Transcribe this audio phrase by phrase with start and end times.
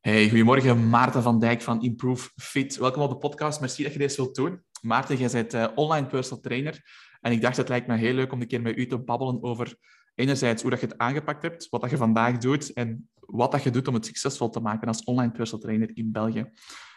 [0.00, 2.76] Hey, goedemorgen, Maarten van Dijk van Improve Fit.
[2.76, 3.60] Welkom op de podcast.
[3.60, 4.62] Merci dat je deze wilt doen.
[4.80, 6.82] Maarten, jij bent uh, online personal trainer.
[7.20, 9.42] En ik dacht, het lijkt me heel leuk om een keer met u te babbelen
[9.42, 9.76] over
[10.14, 13.62] enerzijds hoe dat je het aangepakt hebt, wat dat je vandaag doet en wat dat
[13.62, 16.50] je doet om het succesvol te maken als online personal trainer in België.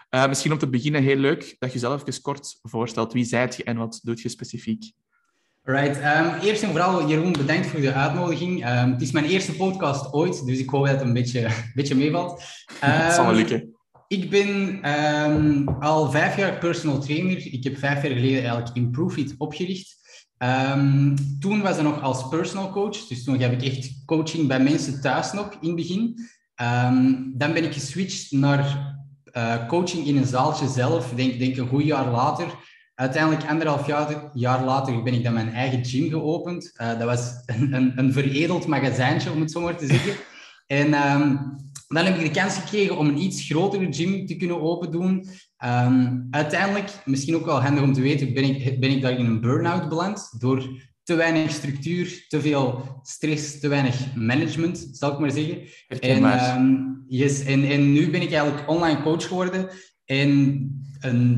[0.10, 3.14] Uh, misschien om te beginnen heel leuk dat je zelf even kort voorstelt.
[3.14, 4.94] Wie zijt je en wat doet je specifiek?
[5.64, 5.98] Right.
[5.98, 8.70] Um, eerst en vooral, Jeroen, bedankt voor de uitnodiging.
[8.70, 11.72] Um, het is mijn eerste podcast ooit, dus ik hoop dat het een beetje, een
[11.74, 12.44] beetje meevalt.
[12.80, 13.76] Het zal wel ehm, lukken.
[14.08, 14.82] Ik ben
[15.80, 17.54] al vijf jaar personal trainer.
[17.54, 19.96] Ik heb vijf jaar geleden eigenlijk Improve It opgericht.
[21.40, 25.02] toen was het nog als personal coach, dus toen heb ik echt coaching bij mensen
[25.02, 26.16] thuis nog in het begin.
[27.38, 28.96] dan ben ik geswitcht naar
[29.38, 32.48] uh, coaching in een zaaltje zelf, denk, denk een goed jaar later.
[33.02, 36.74] Uiteindelijk, anderhalf jaar, jaar later, ben ik dan mijn eigen gym geopend.
[36.82, 40.14] Uh, dat was een, een, een, veredeld magazijntje, om het zo maar te zeggen.
[40.68, 41.56] En um,
[41.88, 45.28] dan heb ik de kans gekregen om een iets grotere gym te kunnen open doen.
[45.66, 49.26] Um, uiteindelijk, misschien ook wel handig om te weten, ben ik, ben ik daar in
[49.26, 50.40] een burn-out beland.
[50.40, 55.58] Door te weinig structuur, te veel stress, te weinig management, zal ik maar zeggen.
[56.00, 59.70] En, um, yes, en, en nu ben ik eigenlijk online coach geworden.
[60.06, 60.81] En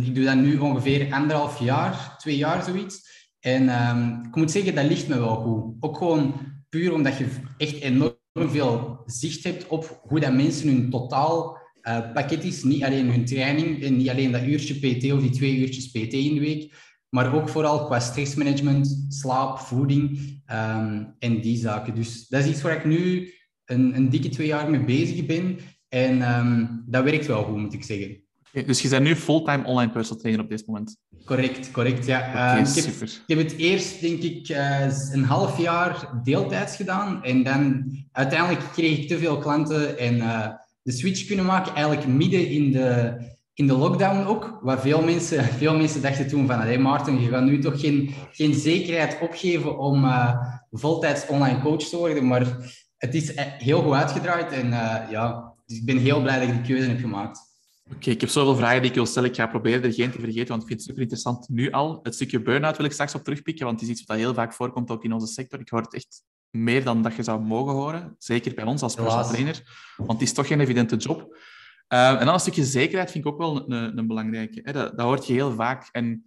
[0.01, 3.11] ik doe dat nu ongeveer anderhalf jaar, twee jaar zoiets.
[3.39, 5.75] En um, ik moet zeggen, dat ligt me wel goed.
[5.79, 6.33] Ook gewoon
[6.69, 7.25] puur omdat je
[7.57, 12.63] echt enorm veel zicht hebt op hoe dat mensen hun totaal uh, pakket is.
[12.63, 16.13] Niet alleen hun training en niet alleen dat uurtje PT of die twee uurtjes PT
[16.13, 16.73] in de week,
[17.09, 20.09] maar ook vooral qua stressmanagement, slaap, voeding
[20.51, 21.95] um, en die zaken.
[21.95, 23.33] Dus dat is iets waar ik nu
[23.65, 25.57] een, een dikke twee jaar mee bezig ben.
[25.89, 28.22] En um, dat werkt wel goed, moet ik zeggen
[28.53, 30.97] dus je bent nu fulltime online personal trainer op dit moment?
[31.25, 32.05] Correct, correct.
[32.05, 32.19] Ja.
[32.29, 36.75] Okay, uh, ik, heb, ik, heb, het eerst, denk ik, uh, een half jaar deeltijds
[36.75, 37.23] gedaan.
[37.23, 40.47] En dan uiteindelijk kreeg ik te veel klanten en uh,
[40.81, 43.17] de switch kunnen maken, eigenlijk midden in de,
[43.53, 44.59] in de lockdown ook.
[44.61, 48.13] Waar veel mensen, veel mensen dachten toen van, hey Maarten, je gaat nu toch geen,
[48.31, 50.05] geen zekerheid opgeven om
[50.71, 52.27] voltijds online coach te worden.
[52.27, 52.57] Maar
[52.97, 54.69] het is heel goed uitgedraaid en
[55.09, 57.52] ja, dus ik ben heel blij dat ik die keuze heb gemaakt.
[57.91, 59.29] Oké, ik heb zoveel vragen die ik wil stellen.
[59.29, 61.99] Ik ga proberen er geen te vergeten, want ik vind het super interessant nu al.
[62.03, 64.53] Het stukje burn-out wil ik straks op terugpikken, want het is iets wat heel vaak
[64.53, 65.59] voorkomt ook in onze sector.
[65.59, 68.15] Ik hoor het echt meer dan dat je zou mogen horen.
[68.17, 69.61] Zeker bij ons als personal trainer,
[69.97, 71.37] want het is toch geen evidente job.
[71.93, 74.59] Uh, en dan een stukje zekerheid vind ik ook wel een, een belangrijke.
[74.63, 74.71] Hè?
[74.71, 75.89] Dat, dat hoort je heel vaak.
[75.91, 76.25] En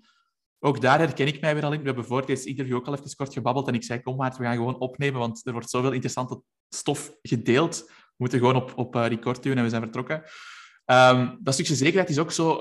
[0.59, 1.81] ook daar herken ik mij weer al in.
[1.81, 4.35] We hebben voor deze interview ook al even kort gebabbeld en ik zei, kom maar,
[4.39, 7.85] we gaan gewoon opnemen, want er wordt zoveel interessante stof gedeeld.
[7.87, 10.23] We moeten gewoon op, op uh, record duwen en we zijn vertrokken.
[10.87, 12.55] Um, dat stukje zekerheid is ook zo,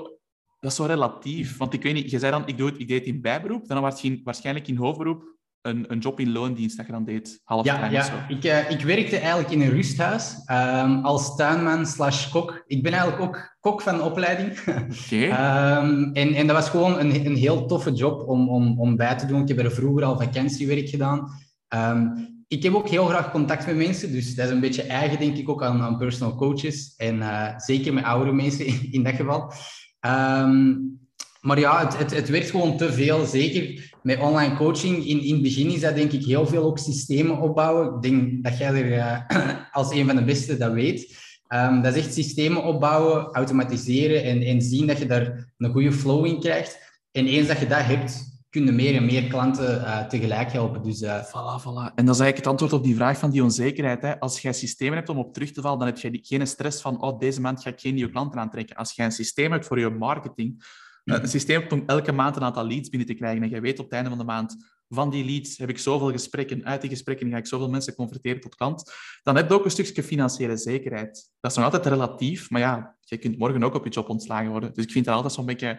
[0.60, 1.56] dat is zo relatief.
[1.56, 3.68] Want ik weet niet, je zei dan, ik, doe het, ik deed het in bijberoep,
[3.68, 7.40] dan was je waarschijnlijk in hoofdberoep een, een job in loondienst dat je dan deed,
[7.44, 8.02] half ja, ja.
[8.02, 8.12] Zo.
[8.28, 12.64] Ik, uh, ik werkte eigenlijk in een rusthuis um, als tuinman slash kok.
[12.66, 14.58] Ik ben eigenlijk ook kok van opleiding.
[15.06, 15.78] Okay.
[15.78, 19.16] um, en, en dat was gewoon een, een heel toffe job om, om, om bij
[19.16, 19.42] te doen.
[19.42, 21.30] Ik heb er vroeger al vakantiewerk gedaan.
[21.74, 25.18] Um, ik heb ook heel graag contact met mensen, dus dat is een beetje eigen,
[25.18, 26.94] denk ik, ook aan, personal coaches.
[26.96, 29.52] En uh, zeker met oudere mensen in, dat geval.
[30.00, 30.98] Um,
[31.40, 33.24] maar ja, het, het, het werd gewoon te veel.
[33.24, 35.06] Zeker met online coaching.
[35.06, 37.94] In, in het begin is dat denk ik heel veel ook systemen opbouwen.
[37.94, 39.20] Ik denk dat jij er uh,
[39.72, 41.16] als een van de beste dat weet.
[41.48, 45.92] Um, dat is echt systemen opbouwen, automatiseren en, en zien dat je daar een goede
[45.92, 46.78] flow in krijgt.
[47.12, 50.82] En eens dat je dat hebt, kunnen meer en meer klanten uh, tegelijk helpen.
[50.82, 51.24] Dus, uh...
[51.24, 51.94] voilà, voilà.
[51.94, 54.02] En dat is eigenlijk het antwoord op die vraag van die onzekerheid.
[54.02, 54.20] Hè.
[54.20, 57.02] Als jij systemen hebt om op terug te vallen, dan heb je geen stress van
[57.02, 58.76] oh, deze maand ga ik geen nieuwe klanten aantrekken.
[58.76, 60.64] Als jij een systeem hebt voor je marketing,
[61.04, 63.60] uh, een systeem hebt om elke maand een aantal leads binnen te krijgen en je
[63.60, 64.56] weet op het einde van de maand
[64.88, 68.40] van die leads heb ik zoveel gesprekken, uit die gesprekken ga ik zoveel mensen converteren
[68.40, 68.92] tot klant,
[69.22, 71.30] dan heb je ook een stukje financiële zekerheid.
[71.40, 74.50] Dat is nog altijd relatief, maar ja, je kunt morgen ook op je job ontslagen
[74.50, 74.74] worden.
[74.74, 75.78] Dus ik vind dat altijd zo'n beetje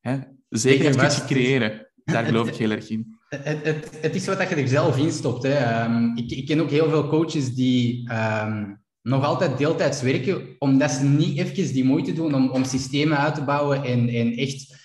[0.00, 0.18] hè,
[0.48, 1.85] zekerheid creëren.
[2.12, 3.18] Daar geloof ik heel erg in.
[3.28, 5.42] Het, het, het, is wat je er zelf in stopt.
[5.42, 5.84] Hè.
[5.84, 10.90] Um, ik, ik, ken ook heel veel coaches die um, nog altijd deeltijds werken, omdat
[10.90, 14.76] ze niet even die moeite doen om, om systemen uit te bouwen en, en echt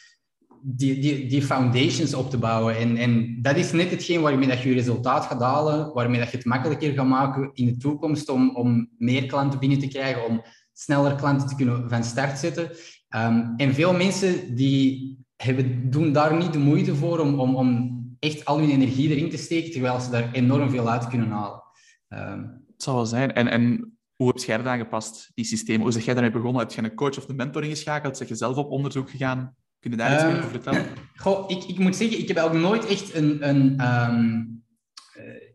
[0.62, 2.78] die, die, die foundations op te bouwen.
[2.78, 6.32] En, en dat is net hetgeen waarmee dat je je resultaat gaat halen, waarmee dat
[6.32, 10.26] je het makkelijker gaat maken in de toekomst om, om meer klanten binnen te krijgen,
[10.26, 12.70] om sneller klanten te kunnen van start zetten.
[13.16, 18.00] Um, en veel mensen die hebben, doen daar niet de moeite voor om, om, om
[18.20, 21.64] echt al hun energie erin te steken, terwijl ze daar enorm veel uit kunnen halen.
[22.10, 23.34] Um, het zal wel zijn.
[23.34, 25.82] En, en hoe heb jij dat aangepast, die systemen?
[25.82, 26.62] Hoe zeg jij daarmee begonnen?
[26.62, 28.18] Heb je een coach of een mentor ingeschakeld?
[28.18, 29.56] Zeg je zelf op onderzoek gegaan?
[29.80, 30.86] Kun je daar iets um, over vertellen?
[31.16, 34.64] Goh, ik, ik moet zeggen, ik heb ook nooit echt een, een, um,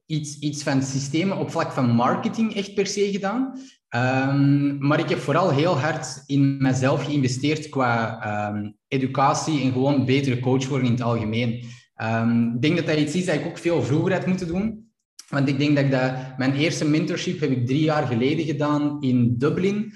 [0.06, 3.58] iets, iets van systemen op vlak van marketing echt per se gedaan.
[3.96, 10.04] Ehm, maar ik heb vooral heel hard in mezelf geïnvesteerd qua ehm, educatie en gewoon
[10.04, 11.64] betere coach worden in het algemeen.
[11.94, 14.90] Ehm, ik denk dat dat iets is dat ik ook veel vroeger had moeten doen.
[15.28, 18.96] Want ik denk dat, ik dat mijn eerste mentorship heb ik drie jaar geleden gedaan
[19.02, 19.92] in Dublin.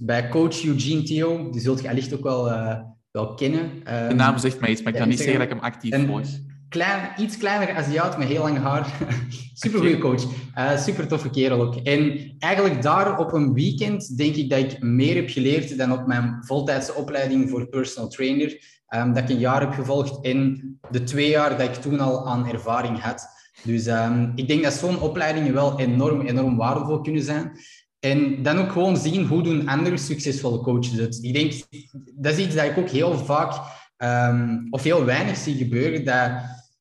[0.00, 1.50] bij coach Eugene Theo.
[1.50, 2.80] Die zult je allicht ook wel, uh,
[3.10, 3.70] wel kennen.
[4.08, 6.26] de naam zegt mij iets, maar ik kan niet zeggen dat ik hem actief volg
[6.70, 8.92] klein, iets kleiner Aziat met heel lang haar.
[9.54, 10.24] super goede coach.
[10.58, 11.74] Uh, super toffe kerel ook.
[11.74, 16.06] En eigenlijk daar op een weekend denk ik dat ik meer heb geleerd dan op
[16.06, 18.78] mijn voltijdse opleiding voor personal trainer.
[18.94, 22.28] Um, dat ik een jaar heb gevolgd en de twee jaar dat ik toen al
[22.28, 23.26] aan ervaring had.
[23.62, 27.52] Dus um, ik denk dat zo'n opleidingen wel enorm, enorm waardevol kunnen zijn.
[28.00, 31.18] En dan ook gewoon zien hoe doen andere succesvolle coaches het.
[31.22, 31.52] Ik denk,
[32.14, 33.52] dat is iets dat ik ook heel vaak
[33.98, 36.04] um, of heel weinig zie gebeuren.
[36.04, 36.30] Dat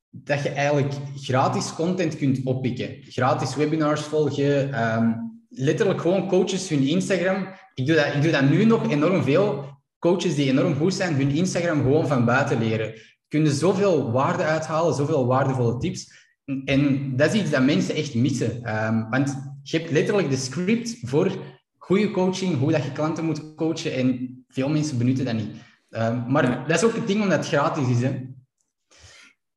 [0.10, 2.98] dat je eigenlijk gratis content kunt oppikken.
[3.02, 4.84] Gratis webinars volgen.
[4.84, 7.48] Um, letterlijk gewoon coaches hun Instagram.
[7.74, 9.78] Ik doe, dat, ik doe dat nu nog enorm veel.
[10.00, 12.94] Coaches die enorm goed zijn, hun Instagram gewoon van buiten leren.
[13.28, 16.28] Kunnen zoveel waarde uithalen, zoveel waardevolle tips.
[16.66, 18.86] En dat is iets dat mensen echt missen.
[18.86, 21.32] Um, want je hebt letterlijk de script voor
[21.78, 23.94] goede coaching, hoe dat je klanten moet coachen.
[23.94, 25.50] En veel mensen benutten dat niet.
[25.90, 28.02] Um, maar dat is ook het ding omdat het gratis is.
[28.02, 28.28] Hè.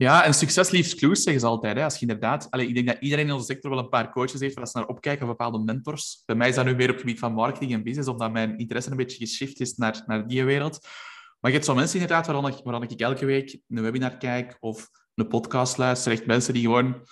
[0.02, 1.76] Ja, en succes leaves clues, zeggen ze altijd.
[1.76, 1.84] Hè.
[1.84, 2.48] Als je inderdaad...
[2.50, 4.86] Ik denk dat iedereen in onze sector wel een paar coaches heeft waar ze naar
[4.86, 6.22] opkijken, bepaalde mentors.
[6.26, 8.58] Bij mij is dat nu meer op het gebied van marketing en business, omdat mijn
[8.58, 10.78] interesse een beetje geshift is naar, naar die wereld.
[11.40, 14.88] Maar je hebt zo mensen inderdaad waaraan ik, ik elke week een webinar kijk of
[15.14, 16.12] een podcast luister.
[16.12, 17.06] Echt mensen die gewoon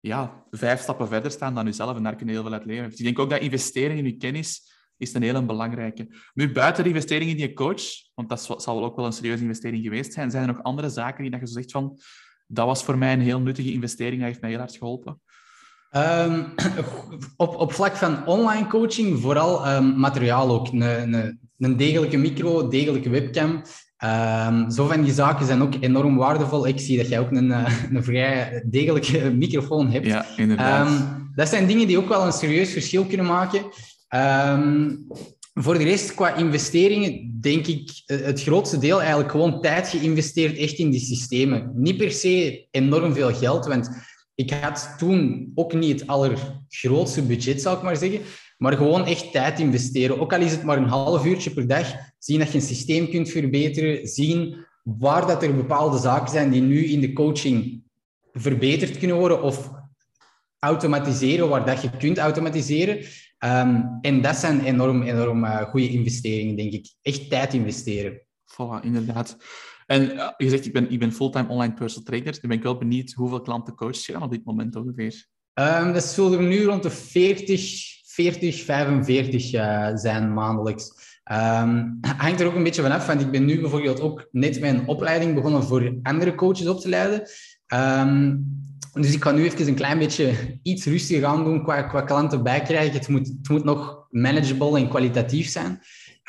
[0.00, 2.90] ja, vijf stappen verder staan dan jezelf en daar kunnen heel veel uit leren.
[2.90, 4.71] Dus ik denk ook dat investeren in je kennis
[5.02, 6.08] is een hele belangrijke.
[6.34, 7.82] Nu, buiten de investeringen in je coach,
[8.14, 11.22] want dat zal ook wel een serieuze investering geweest zijn, zijn er nog andere zaken
[11.22, 11.98] die dat je zo zegt van
[12.46, 15.20] dat was voor mij een heel nuttige investering, dat heeft mij heel hard geholpen?
[15.96, 16.54] Um,
[17.36, 20.68] op, op vlak van online coaching vooral um, materiaal ook.
[20.68, 23.62] Een, een, een, degelijke micro, degelijke webcam.
[24.04, 26.66] Um, zo van die zaken zijn ook enorm waardevol.
[26.66, 30.06] Ik zie dat jij ook een, eh, een vrij degelijke microfoon hebt.
[30.06, 31.06] Ja, inderdaad.
[31.34, 33.64] dat zijn dingen die ook wel een serieus verschil kunnen maken.
[35.54, 40.56] Voor de rest, qua investeringen, denk ik eh, het grootste deel eigenlijk gewoon tijd geïnvesteerd
[40.56, 41.72] echt in die systemen.
[41.74, 43.90] Niet per se enorm veel geld, want
[44.34, 48.20] ik had toen ook niet het allergrootste budget, zou ik maar zeggen.
[48.56, 50.20] Maar gewoon echt tijd investeren.
[50.20, 51.94] Ook al is het maar een half uurtje per dag.
[52.18, 54.08] Zien dat je een systeem kunt verbeteren.
[54.08, 57.82] Zien waar dat er bepaalde zaken zijn die nu in de coaching
[58.32, 59.42] verbeterd kunnen worden.
[59.42, 59.70] Of
[60.58, 63.04] automatiseren waar dat je kunt automatiseren.
[63.42, 66.94] Ehm, en dat zijn enorm, enorm uh, goede investeringen, denk ik.
[67.02, 68.20] Echt tijd investeren.
[68.44, 69.36] Voilà, inderdaad.
[69.86, 72.38] En uh, je zegt, ik ben, ik ben fulltime online personal trainer.
[72.42, 75.26] Nu ben ik wel benieuwd hoeveel klanten coach je dan op dit moment ongeveer?
[75.54, 77.60] Um, dat zullen nu rond de 40,
[78.04, 80.90] 40 45 uh, zijn maandelijks.
[81.32, 84.86] Um, hangt er ook een beetje vanaf, want ik ben nu bijvoorbeeld ook net mijn
[84.86, 87.28] opleiding begonnen voor andere coaches op te leiden.
[87.74, 88.61] Um,
[88.92, 92.42] dus ik ga nu even een klein beetje iets rustiger aan doen qua, qua klanten
[92.42, 92.92] bijkrijgen.
[92.92, 95.80] Het moet, het moet nog manageable en kwalitatief zijn.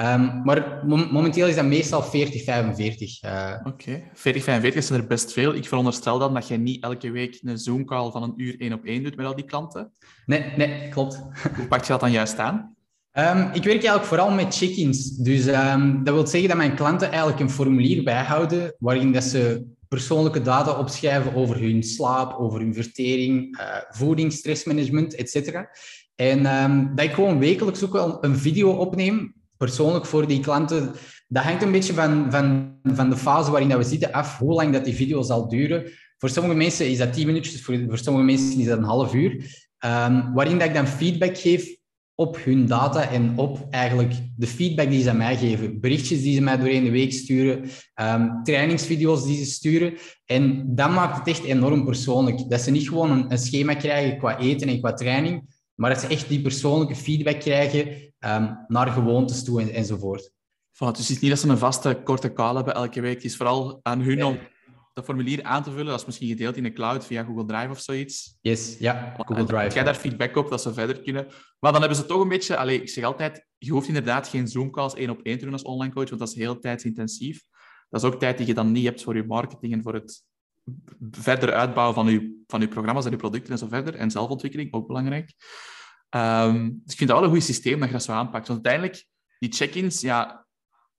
[0.01, 3.24] Um, maar momenteel is dat meestal 40, 45.
[3.24, 3.56] Uh...
[3.60, 4.10] Oké, okay.
[4.13, 5.54] 40, 45 zijn er best veel.
[5.54, 8.86] Ik veronderstel dan dat je niet elke week een Zoom-call van een uur één op
[8.86, 9.92] één doet met al die klanten.
[10.25, 11.21] Nee, nee klopt.
[11.56, 12.75] Hoe pak je dat dan juist aan?
[13.18, 15.15] Um, ik werk eigenlijk vooral met check-ins.
[15.17, 19.65] Dus um, dat wil zeggen dat mijn klanten eigenlijk een formulier bijhouden waarin dat ze
[19.93, 25.35] persoonlijke data opschrijven over hun slaap, over hun vertering, uh, voeding, stressmanagement, etc.
[26.15, 30.91] En um, dat ik gewoon wekelijks ook wel een video opneem, persoonlijk voor die klanten.
[31.27, 34.53] Dat hangt een beetje van, van, van de fase waarin dat we zitten af, hoe
[34.53, 35.91] lang dat die video zal duren.
[36.17, 39.13] Voor sommige mensen is dat 10 minuutjes, voor, voor sommige mensen is dat een half
[39.13, 39.31] uur.
[39.85, 41.75] Um, waarin dat ik dan feedback geef
[42.15, 45.79] op hun data en op eigenlijk de feedback die ze aan mij geven.
[45.79, 47.70] Berichtjes die ze mij doorheen de week sturen,
[48.01, 49.93] um, trainingsvideo's die ze sturen.
[50.25, 52.50] En dat maakt het echt enorm persoonlijk.
[52.50, 56.00] Dat ze niet gewoon een, een schema krijgen qua eten en qua training, maar dat
[56.00, 57.88] ze echt die persoonlijke feedback krijgen
[58.20, 60.32] um, naar gewoontes toe en, enzovoort.
[60.74, 63.15] Voilà, dus het is niet dat ze een vaste korte call hebben elke week.
[63.15, 64.38] Het is vooral aan hun om
[64.93, 65.85] dat formulier aan te vullen.
[65.85, 68.38] Dat is misschien gedeeld in de cloud via Google Drive of zoiets.
[68.41, 69.63] Yes, ja, Google Drive.
[69.63, 71.27] Heb jij daar feedback op dat ze verder kunnen?
[71.59, 72.57] Maar dan hebben ze toch een beetje...
[72.57, 75.63] Allez, ik zeg altijd, je hoeft inderdaad geen Zoom-calls één op één te doen als
[75.63, 77.43] online coach, want dat is heel tijdsintensief.
[77.89, 80.23] Dat is ook tijd die je dan niet hebt voor je marketing en voor het
[81.12, 83.95] verder uitbouwen van je, van je programma's en je producten en zo verder.
[83.95, 85.33] En zelfontwikkeling, ook belangrijk.
[86.09, 88.47] Um, dus ik vind dat wel een goed systeem dat je dat zo aanpakt.
[88.47, 89.07] Want uiteindelijk,
[89.39, 90.42] die check-ins, ja,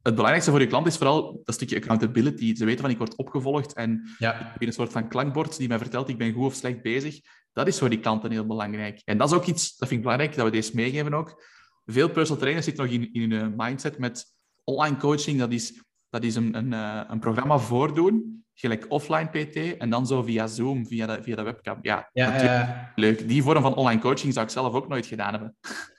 [0.05, 2.55] het belangrijkste voor je klant is vooral dat stukje accountability.
[2.55, 4.35] Ze weten van ik word opgevolgd en ja.
[4.35, 7.21] ik heb een soort van klankbord die mij vertelt ik ben goed of slecht bezig.
[7.53, 9.03] Dat is voor die klanten heel belangrijk.
[9.05, 11.45] En dat is ook iets, dat vind ik belangrijk, dat we deze meegeven ook.
[11.87, 14.25] Veel personal trainers zitten nog in, in hun mindset met
[14.65, 19.77] online coaching, dat is, dat is een, een, eh, een programma voordoen, gelijk offline PT,
[19.77, 21.79] en dan zo via Zoom, via de, via de webcam.
[21.83, 23.29] Ja, ja leuk.
[23.29, 25.57] Die vorm van online coaching zou ik zelf ook nooit gedaan hebben.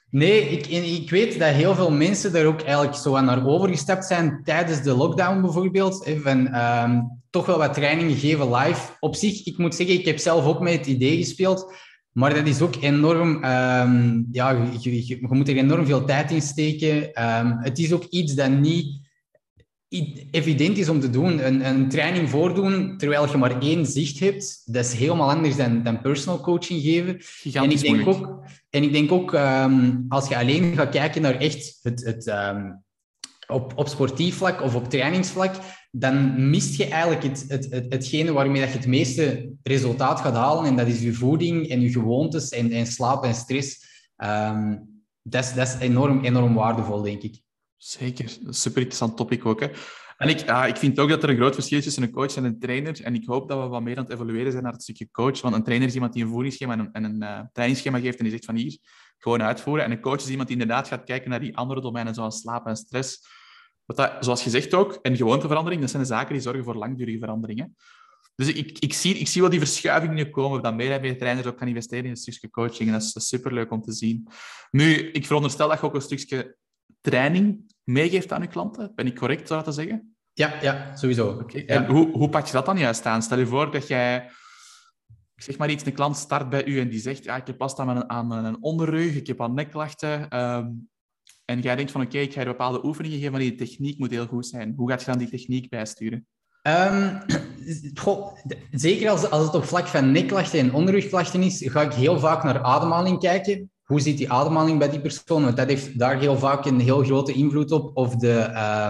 [0.09, 0.67] Nee, ik,
[1.01, 4.81] ik weet dat heel veel mensen daar ook eigenlijk zo aan naar overgestapt zijn tijdens
[4.81, 6.09] de lockdown bijvoorbeeld.
[6.23, 8.91] Van, ehm, toch wel wat trainingen geven live.
[8.99, 11.73] Op zich, ik moet zeggen, ik heb zelf ook met het idee gespeeld.
[12.11, 16.41] Maar dat is ook enorm, um, ja, je, je, moet er enorm veel tijd in
[16.41, 17.23] steken.
[17.23, 19.04] Um, het is ook iets dat niet
[20.31, 21.45] evident is om te doen.
[21.45, 25.83] Een, een, training voordoen terwijl je maar één zicht hebt, dat is helemaal anders dan,
[25.83, 27.19] dan personal coaching geven.
[27.53, 31.35] En ik, denk ook, en ik denk ook, um, als je alleen gaat kijken naar
[31.35, 32.83] echt het, het um,
[33.47, 35.55] op, op sportief vlak of op trainingsvlak,
[35.91, 40.35] dan mist je eigenlijk het, het, het, hetgene waarmee dat je het meeste resultaat gaat
[40.35, 40.65] halen.
[40.65, 43.83] En dat is je voeding en je gewoontes en, en slaap en stress.
[44.17, 47.43] Um, dat, is, dat is enorm, enorm waardevol, denk ik.
[47.85, 49.59] Zeker, super interessant topic ook.
[49.59, 49.67] Hè.
[50.17, 52.35] En ik, ja, ik vind ook dat er een groot verschil is tussen een coach
[52.35, 53.03] en een trainer.
[53.03, 55.41] En ik hoop dat we wat meer aan het evolueren zijn naar het stukje coach.
[55.41, 58.23] Want een trainer is iemand die een voedingsschema en een, en uh, trainingsschema geeft en
[58.23, 58.77] die zegt van hier,
[59.17, 59.85] gewoon uitvoeren.
[59.85, 62.65] En een coach is iemand die inderdaad gaat kijken naar die andere domeinen, zoals slaap
[62.65, 63.27] en stress.
[63.85, 67.19] Wat dat, zoals gezegd ook, en gewoonteverandering, dat zijn de zaken die zorgen voor langdurige
[67.19, 67.75] veranderingen.
[68.35, 71.17] Dus ik, ik, zie, ik zie wel die verschuiving nu komen, dat meer en meer
[71.17, 72.87] trainers ook gaan investeren in een stukje coaching.
[72.87, 74.27] En dat is, dat is superleuk om te zien.
[74.71, 76.57] Nu, ik veronderstel dat je ook een stukje
[77.01, 78.91] training meegeeft aan je klanten.
[78.95, 80.15] Ben ik correct, dat te zeggen?
[80.33, 81.29] Ja, ja sowieso.
[81.29, 81.65] Okay.
[81.65, 83.21] En hoe, hoe pak je dat dan juist aan?
[83.21, 84.31] Stel je voor dat jij,
[85.35, 87.59] ik zeg maar iets, een klant start bij u en die zegt, ja, ik heb
[87.59, 90.39] last aan mijn, aan mijn onderrug, ik heb al nekklachten.
[90.39, 90.89] Um,
[91.45, 94.11] en jij denkt van, oké, ik ga je bepaalde oefeningen geven, maar die techniek moet
[94.11, 94.73] heel goed zijn.
[94.75, 96.27] Hoe gaat je dan die techniek bijsturen?
[96.67, 97.21] Um,
[98.71, 102.43] zeker als, als het op vlak van nekklachten en onderrugklachten is, ga ik heel vaak
[102.43, 105.43] naar ademhaling kijken hoe zit die ademhaling bij die persoon?
[105.43, 107.97] Want dat heeft daar heel vaak een heel grote invloed op.
[107.97, 108.41] Of de,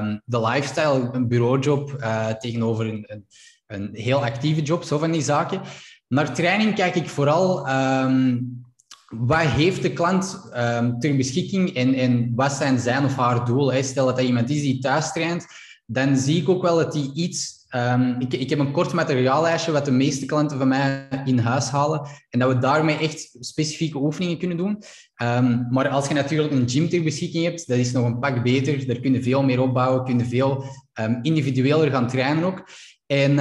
[0.02, 3.26] um, de lifestyle, een bureaujob uh, tegenover een, een,
[3.68, 5.62] een, heel actieve job, zo van die zaken.
[6.08, 8.64] Naar training kijk ik vooral um,
[9.10, 13.84] wat heeft de klant um, ter beschikking en, en wat zijn zijn of haar doelen.
[13.84, 15.46] Stel dat dat iemand is die thuis traint,
[15.86, 19.72] dan zie ik ook wel dat die iets Um, ik, ik, heb een kort materiaallijstje
[19.72, 22.08] wat de meeste klanten van mij in huis halen.
[22.30, 24.84] En dat we daarmee echt specifieke oefeningen kunnen doen.
[25.24, 28.44] Um, maar als je natuurlijk een gym ter beschikking hebt, dat is nog een pak
[28.44, 28.88] beter.
[28.88, 30.64] Daar kun je veel meer opbouwen, kun je veel
[31.00, 32.70] um, individueler gaan trainen ook.
[33.06, 33.36] En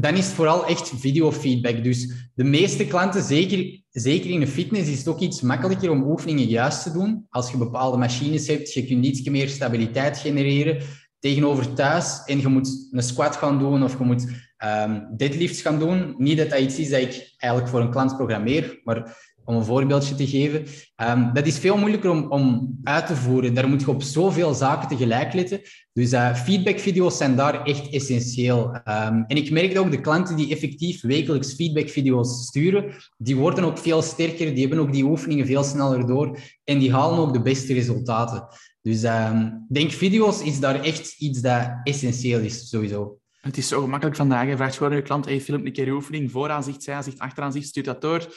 [0.00, 1.84] dan is het vooral echt videofeedback.
[1.84, 6.02] Dus de meeste klanten, zeker, zeker in de fitness, is het ook iets makkelijker om
[6.02, 7.26] oefeningen juist te doen.
[7.28, 10.82] Als je bepaalde machines hebt, je kunt iets meer stabiliteit genereren
[11.18, 14.26] tegenover thuis en je moet een squat gaan doen of je moet
[14.64, 16.14] um, deadlifts gaan doen.
[16.18, 19.64] Niet dat dat iets is dat ik eigenlijk voor een klant programmeer, maar om een
[19.64, 20.64] voorbeeldje te geven.
[20.96, 23.54] Um, dat is veel moeilijker om, om uit te voeren.
[23.54, 25.60] Daar moet je op zoveel zaken tegelijk letten.
[25.92, 28.64] Dus uh, feedbackvideo's zijn daar echt essentieel.
[28.74, 33.64] Um, en ik merk dat ook de klanten die effectief wekelijks feedbackvideo's sturen, die worden
[33.64, 37.32] ook veel sterker, die hebben ook die oefeningen veel sneller door en die halen ook
[37.32, 38.46] de beste resultaten.
[38.82, 43.18] Dus um, denk video's is daar echt iets dat essentieel is, sowieso.
[43.40, 44.48] Het is zo gemakkelijk vandaag.
[44.48, 47.66] Je vraagt gewoon aan je klant, hey, film een keer je oefening, vooraanzicht, zijaanzicht, achteraanzicht,
[47.66, 48.36] stuur dat door.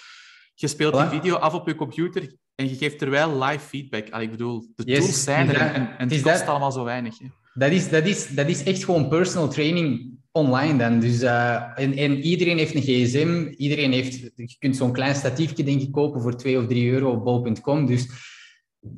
[0.54, 4.10] Je speelt die video af op je computer en je geeft terwijl live feedback.
[4.10, 7.18] Allee, ik bedoel, de tools zijn er en, en het, kost allemaal zo weinig.
[7.54, 11.00] Dat, is, dat, is, dat is echt gewoon personal training online dan.
[11.00, 13.54] Dus, uh, en, en, iedereen heeft een gsm.
[13.58, 14.20] Iedereen heeft...
[14.36, 17.86] Je kunt zo'n klein statiefje, denk ik, kopen voor 2 of 3 euro op bol.com.
[17.86, 18.08] Dus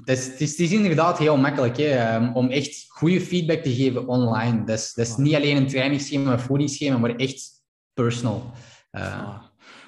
[0.04, 3.74] is, het, is, het is inderdaad heel makkelijk hè, ehm, om echt goede feedback te
[3.74, 4.64] geven online.
[4.64, 7.52] Dat is, dat is niet alleen een trainingsschema, een voedingsschema, maar echt
[7.94, 8.52] personal.
[8.92, 9.42] Uh,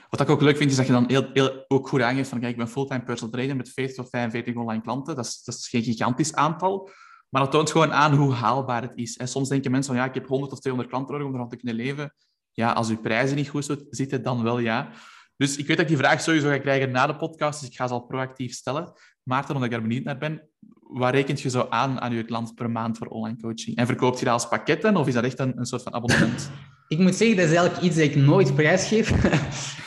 [0.09, 2.39] wat ik ook leuk vind, is dat je dan heel, heel ook goed aangeeft van
[2.39, 5.15] kijk, ik ben fulltime personal trainer met 40 tot 45 online klanten.
[5.15, 6.89] Dat is, dat is geen gigantisch aantal,
[7.29, 9.17] maar dat toont gewoon aan hoe haalbaar het is.
[9.17, 11.49] En soms denken mensen van ja, ik heb 100 of 200 klanten nodig om ervan
[11.49, 12.13] te kunnen leven.
[12.51, 14.91] Ja, als uw prijzen niet goed zitten, dan wel ja.
[15.37, 17.75] Dus ik weet dat ik die vraag sowieso ga krijgen na de podcast, dus ik
[17.75, 18.93] ga ze al proactief stellen.
[19.25, 20.41] Maarten, omdat ik daar benieuwd naar ben,
[20.79, 23.75] wat rekent je zo aan aan je klant per maand voor online coaching?
[23.75, 26.49] En verkoopt je dat als pakketten of is dat echt een, een soort van abonnement?
[26.87, 29.11] Ik moet zeggen, dat is eigenlijk iets dat ik nooit prijsgeef.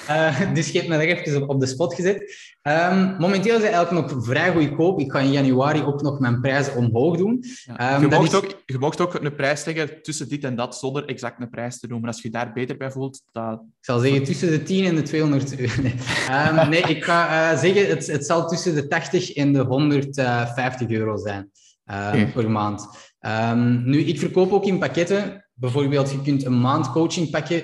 [0.09, 2.37] uh, dus je hebt me daar even op, de spot gezet.
[2.63, 5.01] Um, momenteel is het eigenlijk nog vrij goedkoop.
[5.01, 7.45] Ik ga in januari ook nog mijn prijzen omhoog doen.
[7.65, 7.95] Ja.
[7.95, 8.35] Um, je, mocht is...
[8.35, 11.79] ook, je mocht ook een prijs leggen tussen dit en dat, zonder exact een prijs
[11.81, 12.09] te noemen.
[12.09, 13.61] Als je daar beter bij voelt, dat...
[13.61, 15.83] Ik zal zeggen tussen de 10 en de 200 euro.
[15.83, 15.95] Nee,
[16.63, 20.91] um, nee ik ga uh, zeggen, het, het zal tussen de 80 en de 150
[20.91, 21.51] euro zijn.
[21.85, 22.33] Okay.
[22.33, 22.89] per maand.
[23.21, 25.48] Ehm, nu, ik verkoop ook in pakketten.
[25.61, 27.63] Bijvoorbeeld, je kunt een maand coaching pakken.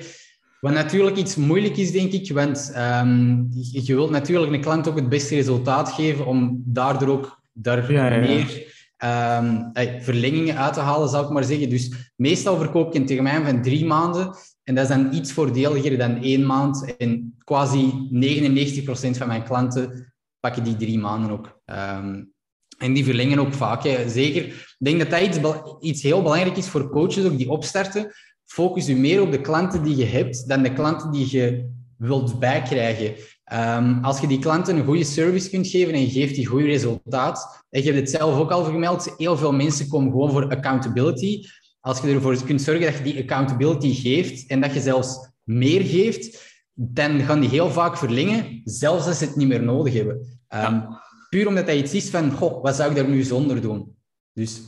[0.61, 4.97] Wat natuurlijk iets moeilijk is, denk ik, want ehm, je, wilt natuurlijk een klant ook
[4.97, 8.73] het beste resultaat geven om daardoor ook daar meer
[9.05, 9.71] um,
[10.03, 11.69] verlengingen uit te halen, zou ik maar zeggen.
[11.69, 14.35] Dus meestal verkoop ik een termijn van drie maanden.
[14.63, 16.97] En dat is dan iets voordeliger dan één maand.
[16.97, 18.87] En quasi 99%
[19.17, 21.61] van mijn klanten pakken die drie maanden ook.
[21.67, 22.34] Um,
[22.79, 23.83] en die verlengen ook vaak.
[24.07, 24.45] Zeker.
[24.45, 25.39] Ik denk dat dat iets,
[25.81, 28.13] iets heel belangrijk is voor coaches ook die opstarten.
[28.45, 32.39] Focus je meer op de klanten die je hebt dan de klanten die je wilt
[32.39, 33.15] bijkrijgen.
[33.53, 36.67] Um, als je die klanten een goede service kunt geven en je geeft die goede
[36.67, 40.49] resultaat, en je hebt het zelf ook al vermeld, heel veel mensen komen gewoon voor
[40.49, 41.43] accountability.
[41.81, 45.83] Als je ervoor kunt zorgen dat je die accountability geeft en dat je zelfs meer
[45.83, 50.41] geeft, dan gaan die heel vaak verlengen, zelfs als ze het niet meer nodig hebben.
[50.55, 50.87] Um,
[51.35, 53.97] Puur omdat hij iets is van, goh, wat zou ik daar nu zonder doen?
[54.33, 54.61] Dus...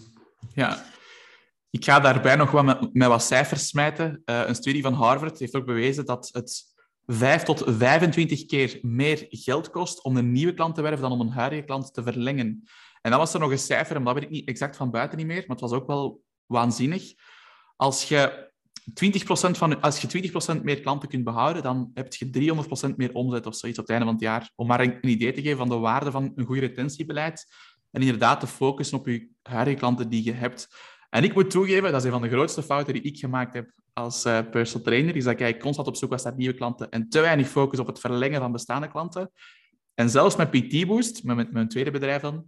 [0.54, 0.84] Ja,
[1.70, 4.22] ik ga daarbij nog wat met, met wat cijfers smijten.
[4.24, 6.64] Uh, een studie van Harvard heeft ook bewezen dat het
[7.06, 11.20] 5 tot 25 keer meer geld kost om een nieuwe klant te werven dan om
[11.20, 12.68] een huidige klant te verlengen.
[13.02, 15.18] En dan was er nog een cijfer, en dat weet ik niet exact van buiten
[15.18, 17.12] niet meer, maar het was ook wel waanzinnig.
[17.76, 18.50] Als je
[18.90, 18.92] 20%
[19.50, 22.54] van, als je 20% meer klanten kunt behouden, dan heb je
[22.92, 24.50] 300% meer omzet of zoiets op het einde van het jaar.
[24.54, 27.46] Om maar een, idee te geven van de waarde van een goed retentiebeleid.
[27.90, 30.68] En inderdaad te focussen op je huidige klanten die je hebt.
[31.10, 33.70] En ik moet toegeven, dat is een van de grootste fouten die ik gemaakt heb
[33.92, 37.08] als uh, personal trainer, is dat ik constant op zoek was naar nieuwe klanten en
[37.08, 39.30] te weinig focus op het verlengen van bestaande klanten.
[39.94, 42.44] En zelfs met PT Boost, met mijn tweede bedrijf dan,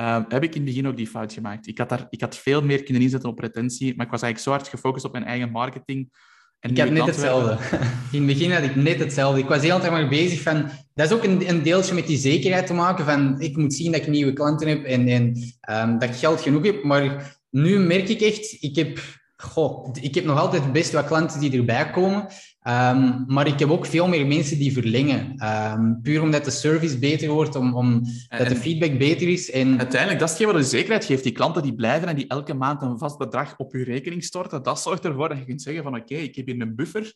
[0.00, 1.66] uh, heb ik in het begin ook die fout gemaakt.
[1.66, 4.38] Ik had, daar, ik had veel meer kunnen inzetten op retentie, maar ik was eigenlijk
[4.38, 6.12] zo hard gefocust op mijn eigen marketing.
[6.60, 7.58] En ik heb net hetzelfde.
[8.12, 9.40] In het begin had ik net hetzelfde.
[9.40, 10.70] Ik was heel erg maar bezig van...
[10.94, 13.40] Dat is ook een, een, deeltje met die zekerheid te maken van...
[13.40, 15.36] Ik moet zien dat ik nieuwe klanten heb en, en
[15.70, 16.84] um, dat ik geld genoeg heb.
[16.84, 18.56] Maar nu merk ik echt...
[18.60, 18.98] Ik heb
[19.36, 22.26] goh, ik heb nog altijd best wat klanten die erbij komen.
[22.68, 25.46] Um, maar ik heb ook veel meer mensen die verlengen.
[25.46, 29.50] Um, puur omdat de service beter wordt, om, om, dat de feedback beter is.
[29.50, 29.78] En...
[29.78, 31.22] Uiteindelijk, dat is hetgeen wat de zekerheid geeft.
[31.22, 34.62] Die klanten die blijven en die elke maand een vast bedrag op je rekening storten,
[34.62, 37.14] dat zorgt ervoor dat je kunt zeggen van oké, ik heb hier een buffer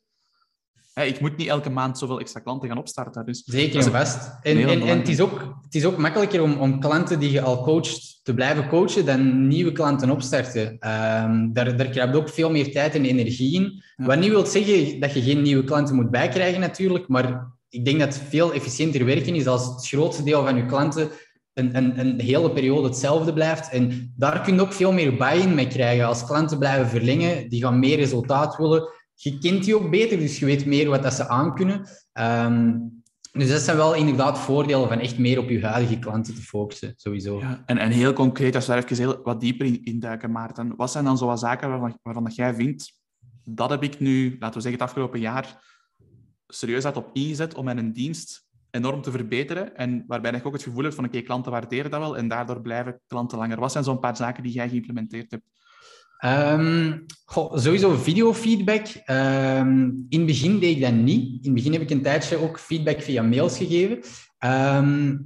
[1.06, 3.26] ik moet niet elke maand zoveel extra klanten gaan opstarten.
[3.26, 4.30] Dus Zeker en vast.
[4.42, 7.40] En, en, en, het, is ook, het is ook makkelijker om, om klanten die je
[7.40, 10.66] al coacht te blijven coachen dan nieuwe klanten opstarten.
[10.66, 13.82] Um, daar, daar krijg je ook veel meer tijd en energie in.
[13.96, 17.98] Wat niet wil zeggen dat je geen nieuwe klanten moet bijkrijgen natuurlijk, maar ik denk
[17.98, 21.10] dat het veel efficiënter werken is als het grootste deel van je klanten
[21.54, 23.70] een, een, een hele periode hetzelfde blijft.
[23.70, 26.06] En daar kun je ook veel meer buy-in mee krijgen.
[26.06, 28.88] Als klanten blijven verlengen, die gaan meer resultaat willen
[29.22, 31.88] je kent die ook beter, dus je weet meer wat dat ze aankunnen.
[32.12, 32.96] Um,
[33.32, 36.92] dus dat zijn wel inderdaad voordelen van echt meer op je huidige klanten te focussen,
[36.96, 37.40] sowieso.
[37.40, 40.76] Ja, en, en heel concreet, als we daar even heel, wat dieper in, duiken, Maarten.
[40.76, 42.92] Wat zijn dan zo'n zaken waarvan, waarvan dat jij vindt,
[43.44, 45.66] dat heb ik nu, laten we zeggen, het afgelopen jaar
[46.46, 49.76] serieus uit op ingezet om mijn dienst enorm te verbeteren.
[49.76, 52.60] En waarbij ik ook het gevoel heb van, oké, klanten waarderen dat wel en daardoor
[52.60, 53.60] blijven klanten langer.
[53.60, 55.44] Wat zijn zo'n paar zaken die jij geïmplementeerd hebt?
[56.24, 57.04] Um,
[57.54, 58.86] sowieso videofeedback.
[59.06, 61.24] Um, in het begin deed ik dat niet.
[61.24, 63.96] In het begin heb ik een tijdje ook feedback via mails gegeven.
[64.44, 65.24] Um,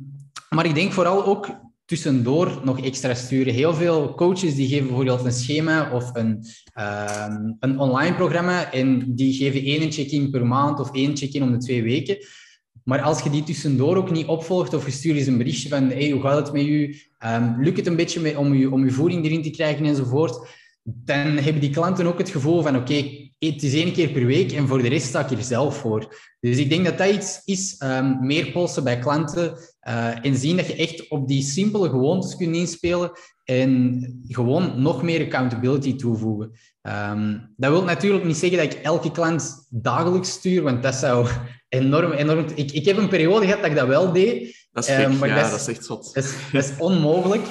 [0.48, 3.54] maar ik denk vooral ook tussendoor nog extra sturen.
[3.54, 6.44] Heel veel coaches die geven bijvoorbeeld een schema of een,
[7.60, 11.58] een online programma en die geven één check-in per maand of één check-in om de
[11.58, 12.16] twee weken.
[12.84, 15.88] Maar als je die tussendoor ook niet opvolgt of je stuurt eens een berichtje van
[15.88, 16.96] hey, hoe gaat het met u?
[17.58, 20.60] lukt het een beetje om, je, om je voeding erin te krijgen enzovoort?
[20.82, 22.94] Dan hebben die klanten ook het gevoel van oké,
[23.38, 26.16] het is één keer per week en voor de rest sta ik er zelf voor.
[26.40, 30.56] Dus ik denk dat dat iets is, um, meer polsen bij klanten uh, en zien
[30.56, 33.10] dat je echt op die simpele gewoontes kunt inspelen
[33.44, 36.50] en gewoon nog meer accountability toevoegen.
[36.82, 41.28] Um, dat wil natuurlijk niet zeggen dat ik elke klant dagelijks stuur, want dat zou
[41.68, 42.46] enorm, enorm...
[42.54, 44.66] Ik, ik heb een periode gehad dat ik dat wel deed.
[44.72, 46.14] Dat is, um, maar ja, dat is, echt zot.
[46.14, 47.46] Dat is, dat is onmogelijk.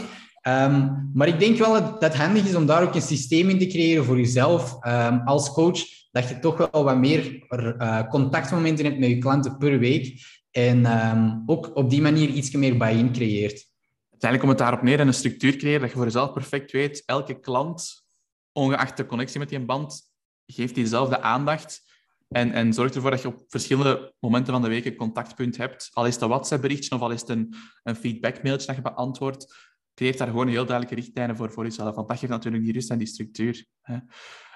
[0.48, 3.60] Um, maar ik denk wel dat het handig is om daar ook een systeem in
[3.60, 5.80] te creëren voor jezelf um, als coach,
[6.12, 11.08] dat je toch wel wat meer uh, contactmomenten hebt met je klanten per week en
[11.08, 13.70] um, ook op die manier iets meer buy-in creëert.
[14.10, 17.04] Uiteindelijk komt het daarop neer en een structuur creëren dat je voor jezelf perfect weet,
[17.06, 18.06] elke klant,
[18.52, 20.12] ongeacht de connectie met die band,
[20.46, 21.82] geeft diezelfde aandacht
[22.28, 25.90] en, en zorgt ervoor dat je op verschillende momenten van de week een contactpunt hebt.
[25.94, 29.71] Al is het een WhatsApp-berichtje of al is het een, een feedback-mailtje dat je beantwoordt
[29.94, 31.96] creëert daar gewoon heel duidelijke richtlijnen voor voor jezelf.
[31.96, 33.66] Want dat geeft natuurlijk die rust en die structuur.
[33.82, 33.96] Hè.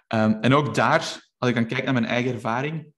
[0.07, 2.93] Um, en ook daar, als ik dan kijk naar mijn eigen ervaring,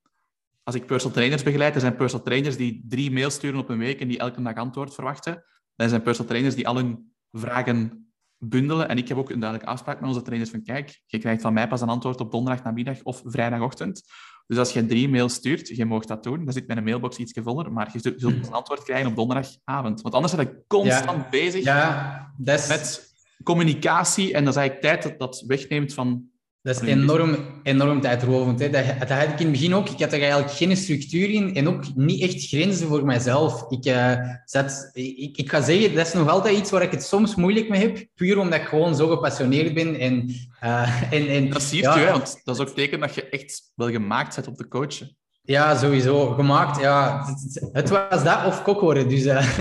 [0.64, 3.78] als ik personal trainers begeleid, er zijn personal trainers die drie mails sturen op een
[3.78, 5.44] week en die elke dag antwoord verwachten.
[5.76, 8.90] Er zijn personal trainers die al hun vragen bundelen.
[8.90, 11.54] En ik heb ook een duidelijke afspraak met onze trainers van kijk, je krijgt van
[11.54, 14.04] mij pas een antwoord op donderdag namiddag of vrijdagochtend.
[14.48, 16.46] Dus als je drie mails stuurt, je mag dat doen.
[16.46, 20.02] Dan zit mijn mailbox iets voller, maar je zult een antwoord krijgen op donderdagavond.
[20.02, 24.34] Want anders ben ik constant bezig ja, met communicatie.
[24.34, 26.30] En dan is eigenlijk tijd dat dat wegneemt van
[26.68, 28.60] dat is enorm, enorm tijdrovend.
[28.60, 28.70] Hè.
[28.70, 29.90] Dat, dat, had ik in het begin ook.
[29.90, 33.66] Ik had er eigenlijk geen structuur in en ook niet echt grenzen voor mijzelf.
[33.70, 34.14] Ik, uh,
[34.46, 37.70] zat, ik, ik ga zeggen, dat is nog altijd iets waar ik het soms moeilijk
[37.70, 38.06] mee heb.
[38.16, 40.00] Puur omdat ik gewoon zo gepassioneerd ben.
[40.00, 40.30] En,
[40.64, 43.72] uh, en, en, dat zie je, ja, want dat is ook teken dat je echt
[43.76, 45.18] wel gemaakt bent op de coachen.
[45.42, 46.34] Ja, sowieso.
[46.34, 47.26] Gemaakt, ja.
[47.72, 49.10] Het was dat of kok worden.
[49.10, 49.58] Dus, uh,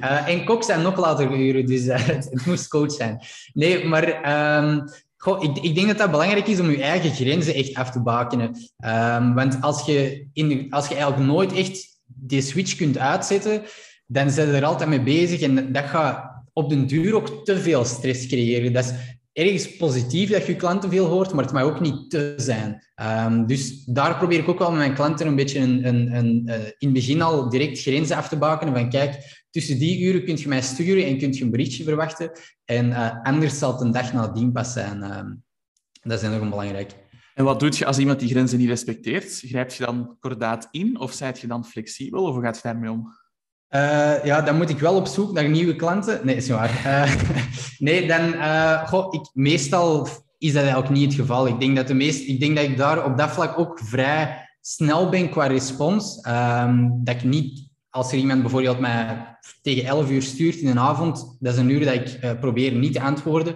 [0.00, 3.20] uh, en kok zijn nog later uren, dus uh, het, het, moest coach zijn.
[3.52, 4.04] Nee, maar
[4.64, 4.84] um,
[5.24, 8.56] Ik, ik, denk dat dat belangrijk is om je eigen grenzen echt af te bakenen.
[8.84, 13.62] Um, want als je, in, als je eigenlijk nooit echt die switch kunt uitzetten,
[14.06, 17.58] dan zijn je er altijd mee bezig en dat gaat op den duur ook te
[17.58, 18.72] veel stress creëren.
[18.72, 18.94] Dat
[19.38, 22.82] ergens positief dat je klanten veel hoort, maar het mag ook niet te zijn.
[23.26, 26.42] Um, dus daar probeer ik ook wel met mijn klanten een beetje een, een, een,
[26.46, 28.74] uh, in het begin al direct grenzen af te bakenen.
[28.74, 32.30] Van kijk, tussen die uren kun je mij sturen en kun je een berichtje verwachten.
[32.64, 34.98] En uh, anders zal het een dag nadien pas zijn.
[34.98, 35.20] Uh,
[36.02, 36.94] dat is enorm belangrijk.
[37.34, 39.42] En wat doe je als iemand die grenzen niet respecteert?
[39.46, 43.06] Grijp je dan kordaat in of zijt je dan flexibel of gaat je daarmee om?
[43.70, 46.20] Uh, ja, dan moet ik wel op zoek naar nieuwe klanten.
[46.22, 46.82] Nee, is waar.
[46.86, 47.14] Uh,
[47.78, 48.34] nee, dan...
[48.34, 51.46] Uh, goh, ik, meestal is dat eigenlijk niet het geval.
[51.46, 54.48] Ik denk dat, de meest, ik denk dat ik daar op dat vlak ook vrij
[54.60, 56.26] snel ben qua respons.
[56.26, 57.66] Um, dat ik niet...
[57.90, 61.70] Als er iemand bijvoorbeeld mij tegen 11 uur stuurt in een avond, dat is een
[61.70, 63.54] uur dat ik probeer niet te antwoorden,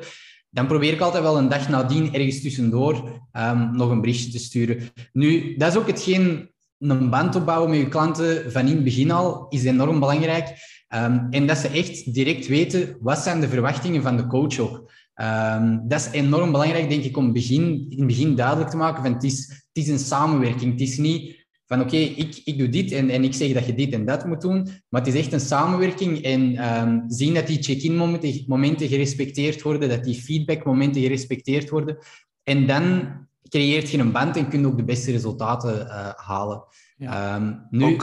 [0.50, 2.94] dan probeer ik altijd wel een dag nadien ergens tussendoor
[3.32, 4.90] um, nog een berichtje te sturen.
[5.12, 6.51] Nu, dat is ook hetgeen
[6.90, 10.48] een band opbouwen met je klanten van in het begin al is enorm belangrijk.
[10.94, 14.90] Um, en dat ze echt direct weten wat zijn de verwachtingen van de coach ook.
[15.14, 19.02] Um, dat is enorm belangrijk, denk ik, om begin, in het begin duidelijk te maken
[19.02, 20.72] van het is, het is een samenwerking.
[20.72, 23.74] Het is niet van oké, ik, ik doe dit en, en ik zeg dat je
[23.74, 27.46] dit en dat moet doen, maar het is echt een samenwerking en um, zien dat
[27.46, 31.96] die check-in momenten, momenten gerespecteerd worden, dat die feedback momenten gerespecteerd worden.
[32.42, 33.12] En dan
[33.52, 36.64] creëert je een band en kun je ook de beste resultaten uh, halen.
[36.96, 37.34] Ja.
[37.34, 37.96] Um, nu,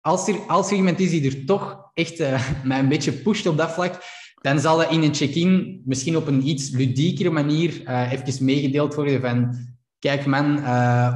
[0.00, 3.46] als, er, als er iemand is die er toch echt uh, mij een beetje pusht
[3.46, 4.02] op dat vlak,
[4.34, 8.94] dan zal dat in een check-in misschien op een iets ludiekere manier uh, even meegedeeld
[8.94, 10.58] worden van kijk man,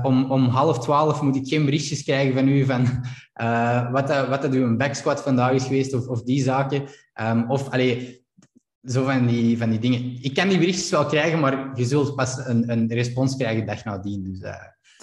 [0.03, 2.87] om, om half twaalf moet ik geen berichtjes krijgen van u van
[3.93, 6.83] wat, dat, wat dat uw backsquat vandaag is geweest of, of die zaken.
[7.21, 8.27] Um, of allee,
[8.85, 10.19] zo van die, van die dingen.
[10.23, 13.85] Ik kan die berichtjes wel krijgen, maar je zult pas een, een respons krijgen dag
[13.85, 14.25] nadien.
[14.25, 14.55] Dus, uh...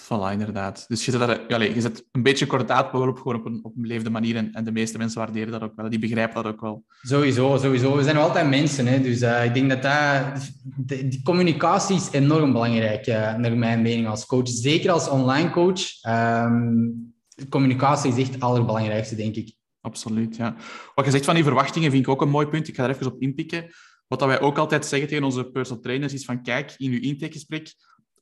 [0.06, 0.86] Voilà, inderdaad.
[0.88, 3.88] Dus je zet, allez, je zet een beetje kordaat op, gewoon op een, op een
[3.88, 4.36] leefde manier.
[4.36, 5.90] En, en, de meeste mensen waarderen dat ook wel.
[5.90, 6.84] Die begrijpen dat ook wel.
[7.02, 7.96] Sowieso, sowieso.
[7.96, 8.88] We zijn altijd mensen.
[8.88, 9.02] Hè?
[9.02, 13.82] Dus uh, ik denk dat, dat de, die communicatie is enorm belangrijk, uh, naar mijn
[13.82, 14.48] mening als coach.
[14.48, 15.82] Zeker als online coach.
[16.08, 17.14] Um,
[17.50, 19.56] communicatie is echt het allerbelangrijkste, denk ik.
[19.86, 20.56] Absoluut, ja.
[20.95, 22.67] Wat je zegt van die verwachtingen vind ik ook een mooi punt.
[22.67, 23.71] Ik ga er even op inpikken.
[24.08, 27.00] Wat dat wij ook altijd zeggen tegen onze personal trainers is van kijk, in uw
[27.00, 27.74] intakegesprek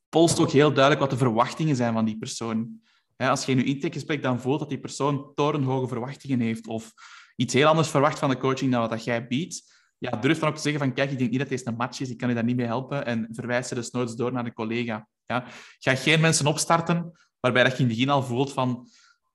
[0.08, 2.80] polst ook heel duidelijk wat de verwachtingen zijn van die persoon.
[3.16, 6.92] als je in je intakegesprek dan voelt dat die persoon torenhoge verwachtingen heeft of
[7.36, 10.48] iets heel anders verwacht van de coaching dan wat dat jij biedt, ja, durf dan
[10.48, 12.28] ook te zeggen van kijk, ik denk niet dat deze een match is, ik kan
[12.28, 15.08] je daar niet mee helpen en verwijs ze dus nooit door naar een collega.
[15.26, 15.44] Ja.
[15.78, 18.88] Ga geen mensen opstarten waarbij dat je in het begin al voelt van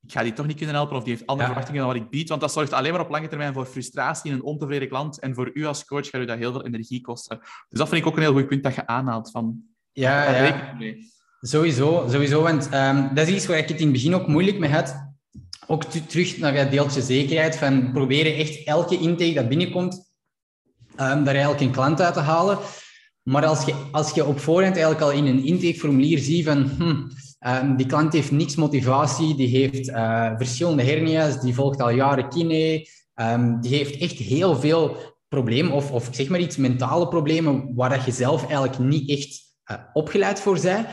[0.06, 2.10] ik ga die toch niet kunnen helpen of die heeft andere verwachtingen dan wat ik
[2.10, 2.30] bied.
[2.30, 5.20] Want dat zorgt alleen maar op lange termijn voor frustratie en een ontevreden klant.
[5.20, 7.40] En voor u als coach gaat u dat heel veel energie kosten.
[7.40, 9.32] Dus dat vind ik ook een heel goed punt dat je aanhaalt.
[9.32, 10.76] Van, ja, ja.
[11.42, 12.42] Sowieso, sowieso.
[12.42, 15.08] Want um, dat is iets waar ik het in het begin ook moeilijk mee had.
[15.68, 17.58] Ook terug naar dat deeltje zekerheid.
[17.58, 20.12] Van proberen echt elke intake dat binnenkomt,
[20.92, 22.58] um, daar eigenlijk een klant uit te halen.
[23.24, 26.70] Maar als je, als je op voorhand eigenlijk al in een intakeformulier ziet van...
[26.78, 27.02] Hm,
[27.48, 32.30] Um, die klant heeft niks motivatie, die heeft uh, verschillende hernia's, die volgt al jaren
[32.30, 34.98] kine, um, die heeft echt heel veel
[35.28, 39.40] problemen, of, of zeg maar iets mentale problemen, waar dat je zelf eigenlijk niet echt
[39.72, 40.88] uh, opgeleid voor bent.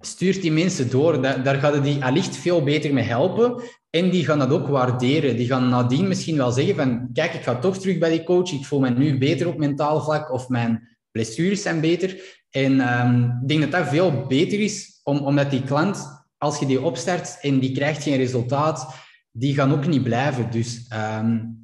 [0.00, 3.62] Stuurt die mensen door, daar, daar gaat die allicht veel beter mee helpen.
[3.90, 5.36] En die gaan dat ook waarderen.
[5.36, 8.52] Die gaan nadien misschien wel zeggen van, kijk, ik ga toch terug bij die coach,
[8.52, 12.38] ik voel me nu beter op mentaal vlak, of mijn blessures zijn beter.
[12.50, 16.66] En um, ik denk dat dat veel beter is om, omdat die klant, als je
[16.66, 18.94] die opstart en die krijgt geen resultaat,
[19.30, 20.50] die gaan ook niet blijven.
[20.50, 20.90] Dus
[21.22, 21.58] um,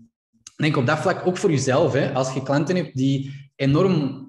[0.56, 1.92] denk op dat vlak ook voor jezelf.
[1.92, 4.24] Hè, als je klanten hebt die enorm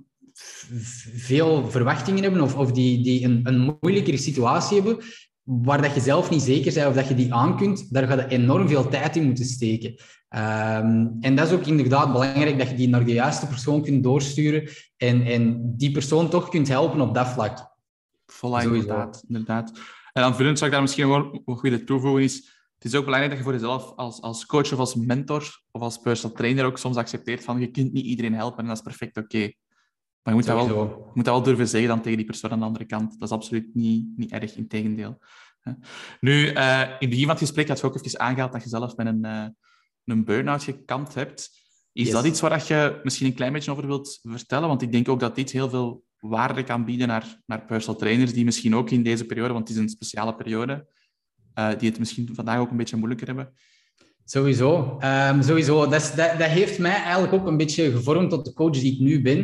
[1.15, 5.03] veel verwachtingen hebben of, of die, die een, een moeilijkere situatie hebben,
[5.43, 8.15] waar dat je zelf niet zeker bent of dat je die aan kunt, daar ga
[8.15, 9.95] je enorm veel tijd in moeten steken.
[10.29, 14.03] Ehm, en dat is ook inderdaad belangrijk, dat je die naar de juiste persoon kunt
[14.03, 17.66] doorsturen en, en die persoon toch kunt helpen op dat vlak.
[18.37, 19.79] Voilà, inderdaad, inderdaad.
[20.13, 22.35] En dan vullend zou ik daar misschien wel nog willen toevoegen is,
[22.77, 25.81] het is ook belangrijk dat je voor jezelf als, als coach of als mentor of
[25.81, 28.83] als personal trainer ook soms accepteert van je kunt niet iedereen helpen en dat is
[28.83, 29.39] perfect oké.
[30.23, 32.51] Maar je moet, dat wel, je moet dat wel durven zeggen dan tegen die persoon
[32.51, 33.19] aan de andere kant.
[33.19, 35.19] Dat is absoluut niet, niet erg, in tegendeel.
[36.19, 38.69] Nu, uh, in het begin van het gesprek had je ook even aangehaald dat je
[38.69, 39.45] zelf met een, uh,
[40.05, 41.49] een burn-out gekampt hebt.
[41.93, 44.67] Is dat iets waar je misschien een klein beetje over wilt vertellen?
[44.67, 48.33] Want ik denk ook dat dit heel veel waarde kan bieden naar, naar personal trainers
[48.33, 50.87] die misschien ook in deze periode, want het is een speciale periode,
[51.59, 53.53] uh, die het misschien vandaag ook een beetje moeilijker hebben.
[54.25, 54.99] Sowieso.
[55.03, 55.87] Um, sowieso.
[55.87, 58.99] Dat, dat, dat, heeft mij eigenlijk ook een beetje gevormd tot de coach die ik
[58.99, 59.37] nu ben.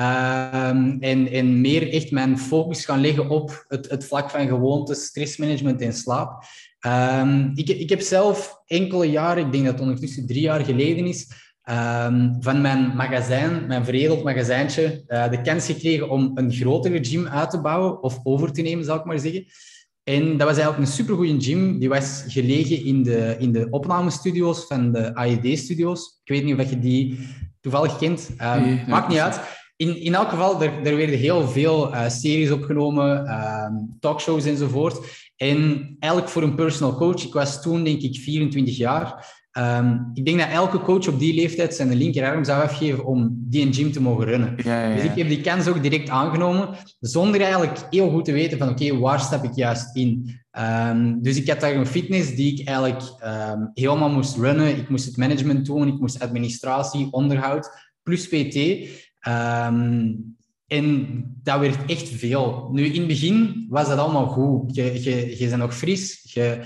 [0.00, 5.04] Um, en, en meer echt mijn focus gaan leggen op het, het vlak van gewoontes,
[5.04, 6.44] stressmanagement en slaap.
[6.86, 11.06] Um, ik, ik heb zelf enkele jaren, ik denk dat het ondertussen drie jaar geleden
[11.06, 17.04] is, um, van mijn magazijn, mijn veredeld magazijntje, uh, de kans gekregen om een grotere
[17.04, 19.44] gym uit te bouwen of over te nemen, zal ik maar zeggen.
[20.02, 21.78] En dat was eigenlijk een supergoeie gym.
[21.78, 26.20] Die was gelegen in de, in de opnamestudio's van de AED-studio's.
[26.24, 27.18] Ik weet niet of je die
[27.60, 28.30] toevallig kent.
[28.42, 29.40] Um, nee, maakt niet uit.
[29.76, 34.98] In, in elk geval, er, er werden heel veel uh, series opgenomen, um, talkshows enzovoort.
[35.36, 39.32] En eigenlijk voor een personal coach, ik was toen denk ik 24 jaar.
[39.58, 43.66] Um, ik denk dat elke coach op die leeftijd zijn linkerarm zou afgeven om die
[43.66, 44.54] een gym te mogen runnen.
[44.64, 46.68] Ja, ja, Dus ik heb die kans ook direct aangenomen,
[47.00, 50.40] zonder eigenlijk heel goed te weten van oké, waar stap ik juist in?
[50.58, 54.76] Um, dus ik had daar een fitness die ik eigenlijk um, helemaal moest runnen.
[54.76, 57.70] Ik moest het management doen, ik moest administratie, onderhoud,
[58.02, 58.88] plus PT.
[60.66, 62.68] en dat werd echt veel.
[62.72, 64.74] Nu, in het begin was dat allemaal goed.
[64.74, 66.60] Je, je, je bent nog fris, je...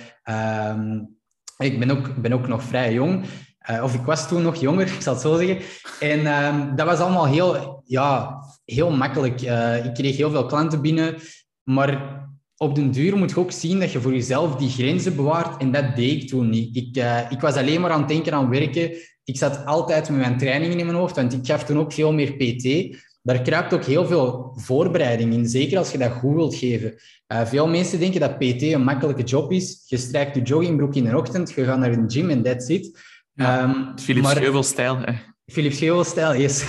[1.58, 3.24] Ik ben ook, ben ook nog vrij jong.
[3.70, 5.58] Uh, of ik was toen nog jonger, ik zal het zo zeggen.
[6.00, 9.42] En uh, dat was allemaal heel, ja, heel makkelijk.
[9.42, 11.16] Uh, ik kreeg heel veel klanten binnen.
[11.62, 12.18] Maar
[12.58, 15.60] op den duur moet je ook zien dat je voor jezelf die grenzen bewaart.
[15.60, 16.76] En dat deed ik toen niet.
[16.76, 18.96] Ik, eh, ik was alleen maar aan het denken aan werken.
[19.24, 22.12] Ik zat altijd met mijn trainingen in mijn hoofd, want ik gaf toen ook veel
[22.12, 22.96] meer PT.
[23.22, 26.94] Daar kruipt ook heel veel voorbereiding in, zeker als je dat goed wilt geven.
[27.32, 29.82] Uh, veel mensen denken dat PT een makkelijke job is.
[29.86, 32.98] Je strijkt je joggingbroek in de ochtend, je gaat naar een gym en that's it.
[33.32, 35.04] Ja, um, Philips Scheuvel-stijl.
[35.46, 36.64] Philips Scheuvel-stijl, yes.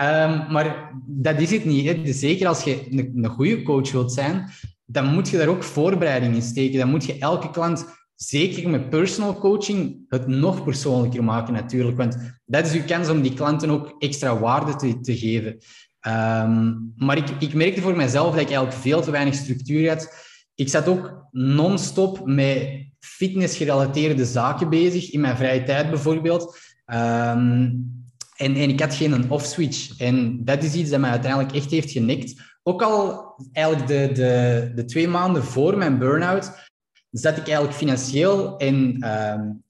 [0.00, 1.86] um, maar dat is het niet.
[1.86, 2.02] Hè.
[2.02, 4.50] Dus zeker als je een, een goede coach wilt zijn,
[4.84, 6.78] dan moet je daar ook voorbereiding in steken.
[6.78, 7.86] Dan moet je elke klant,
[8.24, 11.96] zeker met personal coaching, het nog persoonlijker maken natuurlijk.
[11.96, 15.58] Want dat is je kans om die klanten ook extra waarde te, te geven.
[16.06, 20.14] Um, maar ik, ik merkte voor mezelf dat ik eigenlijk veel te weinig structuur had.
[20.54, 26.58] Ik zat ook non-stop met fitnessgerelateerde zaken bezig, in mijn vrije tijd bijvoorbeeld.
[26.86, 27.90] Um,
[28.36, 29.98] en, en ik had geen off-switch.
[29.98, 32.34] En dat is iets dat mij uiteindelijk echt heeft genekt.
[32.62, 36.70] Ook al eigenlijk de, de, de twee maanden voor mijn burn-out
[37.12, 39.62] zat ik eigenlijk financieel en um,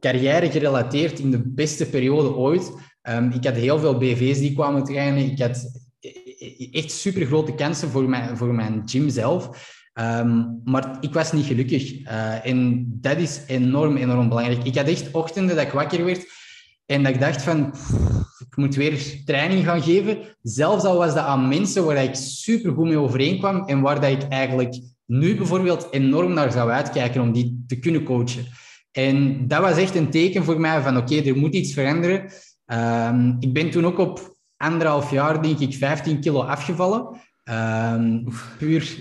[0.00, 2.72] carrière gerelateerd in de beste periode ooit.
[3.02, 5.30] Um, ik had heel veel BV's die kwamen trainen.
[5.30, 5.80] Ik had
[6.72, 9.68] echt super grote kansen voor mijn, voor mijn gym zelf.
[9.94, 12.00] Um, maar ik was niet gelukkig.
[12.00, 14.64] Uh, en dat is enorm, enorm belangrijk.
[14.64, 16.26] Ik had echt ochtenden dat ik wakker werd
[16.86, 17.74] en dat ik dacht van,
[18.38, 20.18] ik moet weer training gaan geven.
[20.42, 24.10] Zelfs al was dat aan mensen waar ik super goed mee overeenkwam en waar dat
[24.10, 24.80] ik eigenlijk
[25.10, 28.46] nu bijvoorbeeld enorm naar zou uitkijken om die te kunnen coachen.
[28.92, 32.30] En dat was echt een teken voor mij van, oké, er moet iets veranderen.
[32.66, 37.20] Um, ik ben toen ook op anderhalf jaar, denk ik, 15 kilo afgevallen.
[37.44, 38.24] Um,
[38.58, 38.96] puur,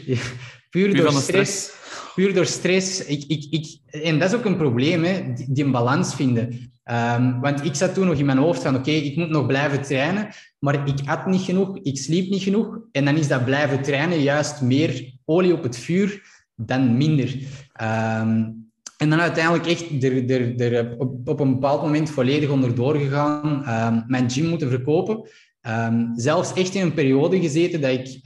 [0.69, 1.71] puur door stress.
[2.15, 3.05] Puur door stress.
[3.05, 6.71] Ik, ik, ik, en dat is ook een probleem, hè, die, die een balans vinden.
[6.91, 9.81] Um, want ik zat toen nog in mijn hoofd van, oké, ik moet nog blijven
[9.81, 10.27] trainen,
[10.59, 12.79] maar ik at niet genoeg, ik sliep niet genoeg.
[12.91, 16.21] En dan is dat blijven trainen juist meer olie op het vuur
[16.55, 17.35] dan minder.
[17.81, 22.95] Um, en dan uiteindelijk echt er, er, er op, op een bepaald moment volledig onderdoor
[22.95, 25.29] gegaan, um, mijn gym moeten verkopen.
[25.61, 28.19] Um, zelfs echt in een periode gezeten dat ik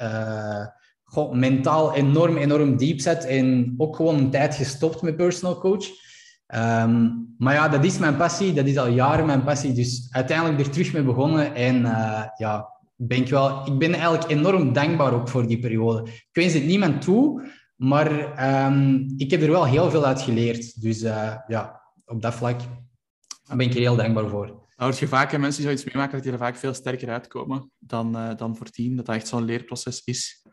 [1.04, 5.86] goh, mentaal enorm, enorm diep zat en ook gewoon een tijd gestopt met personal coach.
[7.38, 9.74] Maar ja, dat is mijn passie, dat is al jaren mijn passie.
[9.74, 12.73] Dus uiteindelijk er terug mee begonnen en uh, ja,
[13.08, 16.10] ben ik, wel, ik ben eigenlijk enorm dankbaar ook voor die periode.
[16.10, 18.12] Ik wens het niemand toe, maar
[18.66, 20.82] um, ik heb er wel heel veel uit geleerd.
[20.82, 22.60] Dus uh, ja, op dat vlak
[23.48, 24.62] ben ik er heel dankbaar voor.
[24.76, 28.18] Nou, je vaak mensen die zoiets meemaken dat die er vaak veel sterker uitkomen dan,
[28.18, 30.46] uh, dan voor tien, dat dat echt zo'n leerproces is.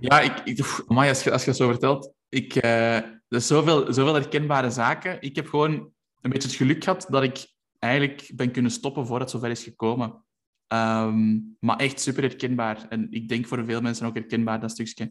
[0.00, 2.96] Ja, ik, ik, als, je, als je het zo vertelt, ik, uh,
[3.28, 5.20] is zoveel, zoveel herkenbare zaken.
[5.20, 5.72] Ik heb gewoon
[6.20, 7.46] een beetje het geluk gehad dat ik
[7.78, 10.24] eigenlijk ben kunnen stoppen voordat het zover is gekomen.
[10.68, 12.86] Um, maar echt super herkenbaar.
[12.88, 15.10] En ik denk voor veel mensen ook herkenbaar, dat stukje.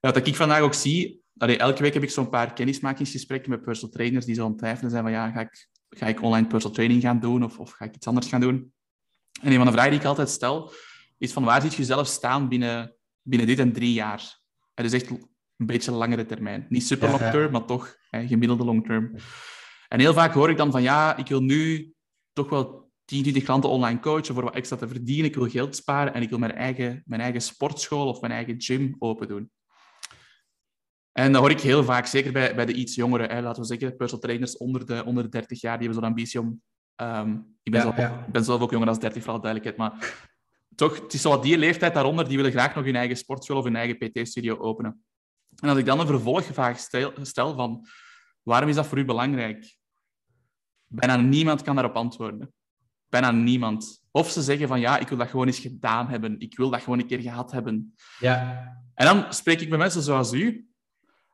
[0.00, 3.94] Wat ik vandaag ook zie, allee, elke week heb ik zo'n paar kennismakingsgesprekken met personal
[3.94, 7.02] trainers die zo aan twijfelen zijn van ja, ga ik, ga ik online personal training
[7.02, 8.72] gaan doen of, of ga ik iets anders gaan doen?
[9.42, 10.72] En een van de vragen die ik altijd stel,
[11.18, 14.38] is van waar ziet je jezelf staan binnen, binnen dit en drie jaar?
[14.74, 16.66] Het is echt een beetje langere termijn.
[16.68, 19.14] Niet super long term, maar toch hè, gemiddelde long term.
[19.88, 21.92] En heel vaak hoor ik dan van ja, ik wil nu
[22.32, 25.24] toch wel 10, 20 klanten online coachen voor wat extra te verdienen.
[25.24, 28.60] Ik wil geld sparen en ik wil mijn eigen, mijn eigen sportschool of mijn eigen
[28.60, 29.50] gym open doen.
[31.12, 33.68] En dat hoor ik heel vaak, zeker bij, bij de iets jongeren, hè, laten we
[33.68, 36.62] zeggen, personal trainers onder de, onder de 30 jaar, die hebben zo'n ambitie om...
[36.96, 40.14] Um, ik, ben zelf, ben zelf ook jonger dan 30, voor alle duidelijkheid, maar
[40.74, 43.56] toch, het is zo wat die leeftijd daaronder, die willen graag nog hun eigen sportschool
[43.56, 45.04] of hun eigen PT-studio openen.
[45.60, 47.86] En als ik dan een vervolgvraag stel, stel van,
[48.42, 49.76] waarom is dat voor u belangrijk?
[50.86, 52.52] Bijna niemand kan daarop antwoorden.
[53.14, 54.04] Bijna niemand.
[54.10, 56.40] Of ze zeggen van, ja, ik wil dat gewoon eens gedaan hebben.
[56.40, 57.94] Ik wil dat gewoon een keer gehad hebben.
[58.18, 58.68] Ja.
[58.94, 60.68] En dan spreek ik met mensen zoals u,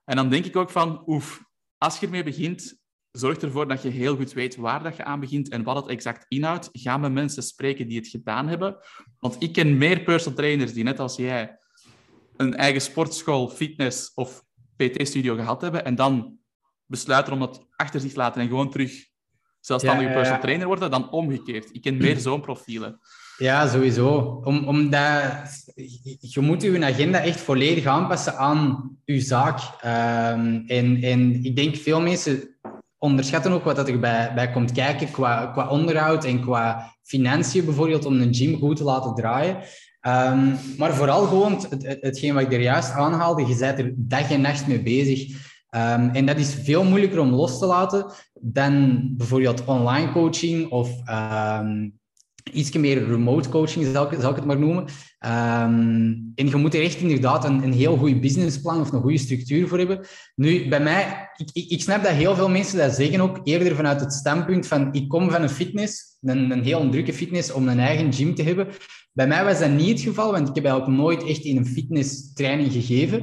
[0.05, 1.45] en dan denk ik ook van, oef,
[1.79, 5.21] als je ermee begint, zorg ervoor dat je heel goed weet waar dat je aan
[5.21, 6.69] begint en wat het exact inhoudt.
[6.73, 8.77] Ga met mensen spreken die het gedaan hebben.
[9.19, 11.59] Want ik ken meer personal trainers die, net als jij,
[12.37, 14.45] een eigen sportschool, fitness of
[14.77, 16.39] PT-studio gehad hebben en dan
[16.87, 19.10] besluiten om dat achter zich te laten en gewoon terug
[19.61, 21.69] zelfstandige ja, personal trainer worden, dan omgekeerd.
[21.73, 23.01] Ik ken meer zo'n profielen.
[23.37, 24.41] Ja, sowieso.
[24.45, 25.23] Om, omdat
[26.21, 29.59] je moet je agenda echt volledig aanpassen aan je zaak.
[29.85, 32.57] Um, en, en ik denk veel mensen
[32.99, 37.65] onderschatten ook wat dat er bij, bij komt kijken qua, qua onderhoud en qua financiën
[37.65, 39.57] bijvoorbeeld om een gym goed te laten draaien.
[40.07, 44.31] Um, maar vooral gewoon het, hetgeen wat ik er juist aanhaalde, je bent er dag
[44.31, 45.50] en nacht mee bezig.
[45.77, 50.91] Um, en dat is veel moeilijker om los te laten dan bijvoorbeeld online coaching of
[51.11, 51.99] um,
[52.53, 54.83] iets meer remote coaching, zal ik, het maar noemen.
[54.83, 59.19] Um, en je moet er echt inderdaad een, een heel goed businessplan of een goede
[59.19, 60.07] structuur voor hebben.
[60.35, 63.77] Nu, bij mij, ik, ik, ik, snap dat heel veel mensen dat zeggen ook eerder
[63.77, 67.69] vanuit het standpunt van ik kom van een fitness, een, een heel drukke fitness, om
[67.69, 68.67] een eigen gym te hebben.
[69.13, 71.67] Bij mij was dat niet het geval, want ik heb eigenlijk nooit echt in een
[71.67, 73.23] fitness training gegeven.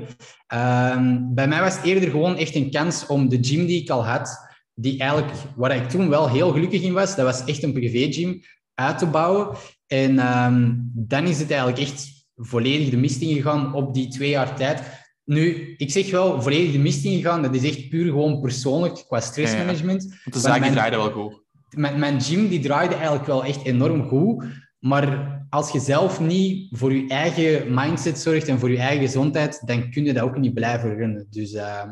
[0.54, 3.90] Um, bij mij was het eerder gewoon echt een kans om de gym die ik
[3.90, 4.38] al had,
[4.74, 8.14] die eigenlijk, waar ik toen wel heel gelukkig in was, dat was echt een privé
[8.14, 8.42] gym,
[8.74, 9.58] uit te bouwen.
[9.88, 14.56] En um, dan is het eigenlijk echt volledig de mist ingegaan op die twee jaar
[14.56, 14.82] tijd.
[15.24, 17.42] Nu, ik zeg wel volledig de mist ingegaan.
[17.42, 20.04] Dat is echt puur gewoon persoonlijk qua stressmanagement.
[20.04, 21.42] Ja, Want de zaak die draaide wel goed.
[21.70, 24.44] Mijn, mijn gym die draaide eigenlijk wel echt enorm goed.
[24.80, 29.62] Maar als je zelf niet voor je eigen mindset zorgt en voor je eigen gezondheid,
[29.66, 31.28] dan kun je dat ook niet blijven runnen.
[31.30, 31.84] Dus, uh,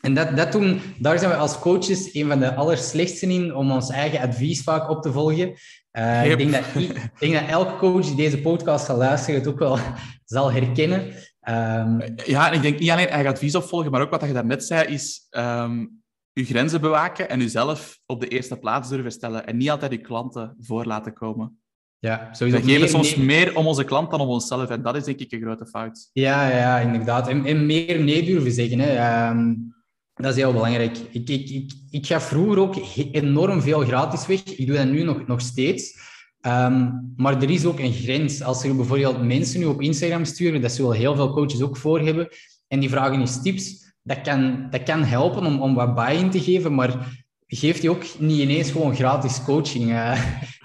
[0.00, 3.70] en dat, dat doen, daar zijn we als coaches een van de allerslechtste in om
[3.70, 5.54] ons eigen advies vaak op te volgen.
[5.92, 9.48] Uh, ik, denk dat, ik denk dat elke coach die deze podcast zal luisteren het
[9.48, 9.78] ook wel
[10.24, 11.00] zal herkennen.
[11.48, 14.64] Um, ja, en ik denk niet alleen eigen advies opvolgen, maar ook wat je daarnet
[14.64, 19.56] zei, is um, je grenzen bewaken en jezelf op de eerste plaats durven stellen en
[19.56, 21.59] niet altijd je klanten voor laten komen.
[22.00, 22.60] Ja, sowieso.
[22.60, 25.32] We geven soms meer om onze klant dan om onszelf en dat is denk ik
[25.32, 26.10] een grote fout.
[26.12, 27.28] Ja, ja inderdaad.
[27.28, 28.78] En, en meer nee durven zeggen.
[28.78, 29.28] Hè.
[29.28, 29.74] Um,
[30.14, 30.98] dat is heel belangrijk.
[31.10, 32.76] Ik, ik, ik, ik ga vroeger ook
[33.12, 34.44] enorm veel gratis weg.
[34.44, 35.98] Ik doe dat nu nog, nog steeds.
[36.46, 38.42] Um, maar er is ook een grens.
[38.42, 42.00] Als er bijvoorbeeld mensen nu op Instagram sturen, dat zullen heel veel coaches ook voor
[42.00, 42.28] hebben,
[42.68, 46.40] en die vragen eens tips, dat kan, dat kan helpen om, om wat buy-in te
[46.40, 47.19] geven, maar
[47.56, 49.90] geeft die ook niet ineens gewoon gratis coaching.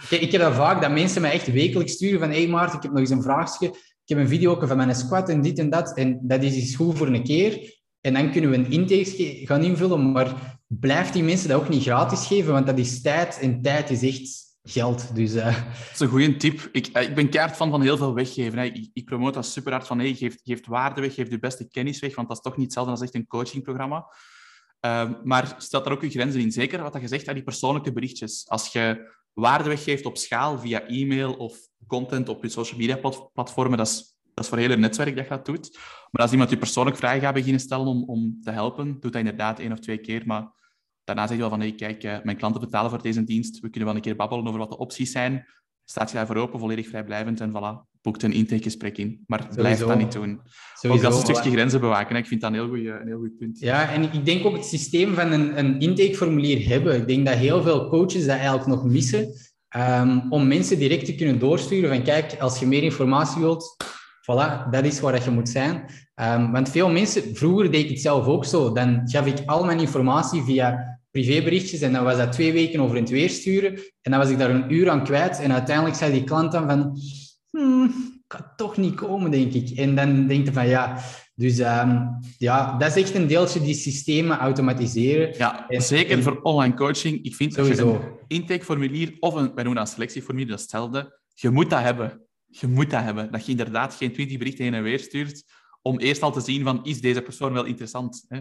[0.10, 2.92] Ik, heb dat vaak, dat mensen mij echt wekelijks sturen van hey Maarten, ik heb
[2.92, 5.98] nog eens een vraagje, ik heb een video van mijn squat en dit en dat,
[5.98, 7.74] en dat is iets goed voor een keer.
[8.02, 11.84] En dan kunnen we een intake gaan invullen, maar blijf die mensen dat ook niet
[11.84, 15.16] gratis geven, want dat is tijd en tijd is echt geld.
[15.16, 15.46] Dus, uh...
[15.46, 16.70] Dat is een goede tip.
[16.72, 18.60] Ik, eh, ik ben keihard van van heel veel weggeven.
[18.60, 18.66] Hè.
[18.66, 21.68] Ik, ik promote dat super hard van hey, geef, geef waarde weg, geef de beste
[21.68, 24.06] kennis weg, want dat is toch niet hetzelfde als echt een coachingprogramma.
[24.86, 26.52] Uh, maar stel daar ook je grenzen in.
[26.52, 28.50] Zeker wat je zegt, die persoonlijke berichtjes.
[28.50, 33.00] Als je waarde weggeeft op schaal via e-mail of content op je social media
[33.34, 35.78] platformen, dat is dat is voor heel het netwerk dat je dat doet.
[36.12, 39.16] Maar als iemand je persoonlijk vragen gaat beginnen stellen om, om te helpen, doet dat
[39.16, 40.22] inderdaad één of twee keer.
[40.26, 40.52] Maar
[41.04, 43.60] daarna zeg je wel van, hey, kijk, eh, mijn klanten betalen voor deze dienst.
[43.60, 45.48] We kunnen wel een keer babbelen over wat de opties zijn.
[45.86, 49.24] Staat je daarvoor open, volledig vrijblijvend en voilà, boekt een intakegesprek in.
[49.28, 50.42] Maar blijf dat niet doen.
[50.74, 52.16] Sowieso, ook dat een stukje grenzen bewaken.
[52.16, 53.60] Ik vind dat een heel, goeie, een heel goed punt.
[53.60, 56.96] Ja, en ik denk ook het systeem van een, een intakeformulier hebben.
[56.96, 59.34] Ik denk dat heel veel coaches dat eigenlijk nog missen.
[59.78, 63.76] Um, om mensen direct te kunnen doorsturen van kijk, als je meer informatie wilt,
[64.32, 65.86] Voilà, dat is waar je moet zijn.
[66.16, 68.72] Um, want veel mensen, vroeger deed ik het zelf ook zo.
[68.72, 72.96] Dan gaf ik al mijn informatie via privéberichtjes en dan was dat twee weken over
[72.96, 73.74] in het weer sturen.
[74.02, 75.40] En dan was ik daar een uur aan kwijt.
[75.40, 76.98] En uiteindelijk zei die klant dan van,
[77.50, 77.94] hmm,
[78.28, 79.78] kan toch niet komen, denk ik.
[79.78, 81.04] En dan denk je van, ja...
[81.38, 85.34] Dus um, ja, dat is echt een deeltje die systemen automatiseren.
[85.38, 87.24] Ja, zeker voor online coaching.
[87.24, 87.92] Ik vind Sowieso.
[87.92, 91.20] dat je een intakeformulier of een, wij noemen dat selectieformulier, dat is hetzelfde.
[91.34, 92.22] Je moet dat hebben.
[92.46, 93.32] Je moet dat hebben.
[93.32, 95.44] Dat je inderdaad geen 20 berichten heen en weer stuurt
[95.82, 98.26] om eerst al te zien van, is deze persoon wel interessant?
[98.28, 98.40] Hè?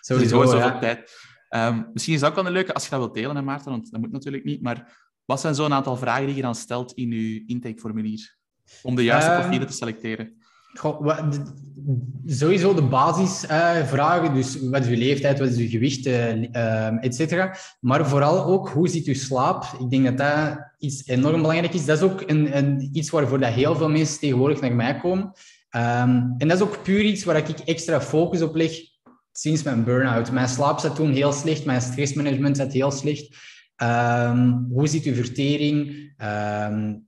[0.00, 0.78] Sowieso, Sowieso ja.
[0.78, 1.10] tijd.
[1.50, 3.70] Um, misschien is dat ook wel een leuke, als je dat wilt delen, hè, Maarten,
[3.70, 4.62] want dat moet natuurlijk niet.
[4.62, 8.36] Maar wat zijn zo'n aantal vragen die je dan stelt in je intakeformulier?
[8.82, 10.34] Om de juiste um, profielen te selecteren.
[10.74, 11.40] Goh, wat,
[12.26, 17.14] sowieso de basisvragen, uh, dus wat is uw leeftijd, wat is uw gewicht, uh, et
[17.14, 17.56] cetera.
[17.80, 19.64] Maar vooral ook, hoe ziet uw slaap?
[19.80, 21.84] Ik denk dat dat iets enorm belangrijk is.
[21.84, 25.24] Dat is ook een, een, iets waarvoor dat heel veel mensen tegenwoordig naar mij komen.
[25.76, 28.72] Um, en dat is ook puur iets waar ik extra focus op leg
[29.38, 30.32] sinds mijn burn-out.
[30.32, 33.36] Mijn slaap zat toen heel slecht, mijn stressmanagement zat heel slecht.
[33.82, 36.12] Um, hoe ziet uw vertering?
[36.70, 37.06] Um,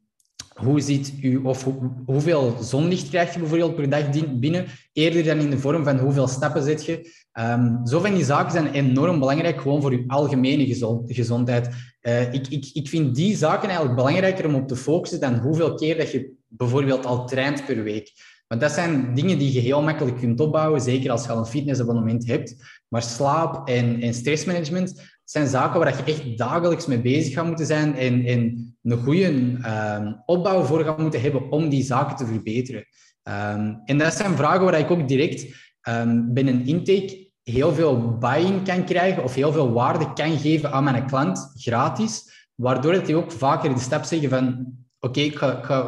[0.54, 1.68] hoe ziet u, of
[2.06, 6.28] hoeveel zonlicht krijg je bijvoorbeeld per dag binnen, eerder dan in de vorm van hoeveel
[6.28, 7.10] stappen zet je.
[7.40, 10.66] Um, zo van die zaken zijn enorm belangrijk, gewoon voor je algemene
[11.06, 11.68] gezondheid.
[12.02, 15.74] Uh, ik, ik, ik vind die zaken eigenlijk belangrijker om op te focussen dan hoeveel
[15.74, 18.12] keer dat je bijvoorbeeld al traint per week.
[18.48, 21.46] Want dat zijn dingen die je heel makkelijk kunt opbouwen, zeker als je al een
[21.46, 22.54] fitnessabonnement hebt.
[22.88, 27.66] Maar slaap en, en stressmanagement zijn zaken waar je echt dagelijks mee bezig gaat moeten
[27.66, 32.26] zijn en, en een goede um, opbouw voor gaat moeten hebben om die zaken te
[32.26, 32.84] verbeteren.
[33.22, 35.46] Um, en dat zijn vragen waar ik ook direct
[35.88, 40.84] um, binnen intake heel veel buy-in kan krijgen of heel veel waarde kan geven aan
[40.84, 45.38] mijn klant, gratis, waardoor dat die ook vaker de stap zeggen van oké, ik,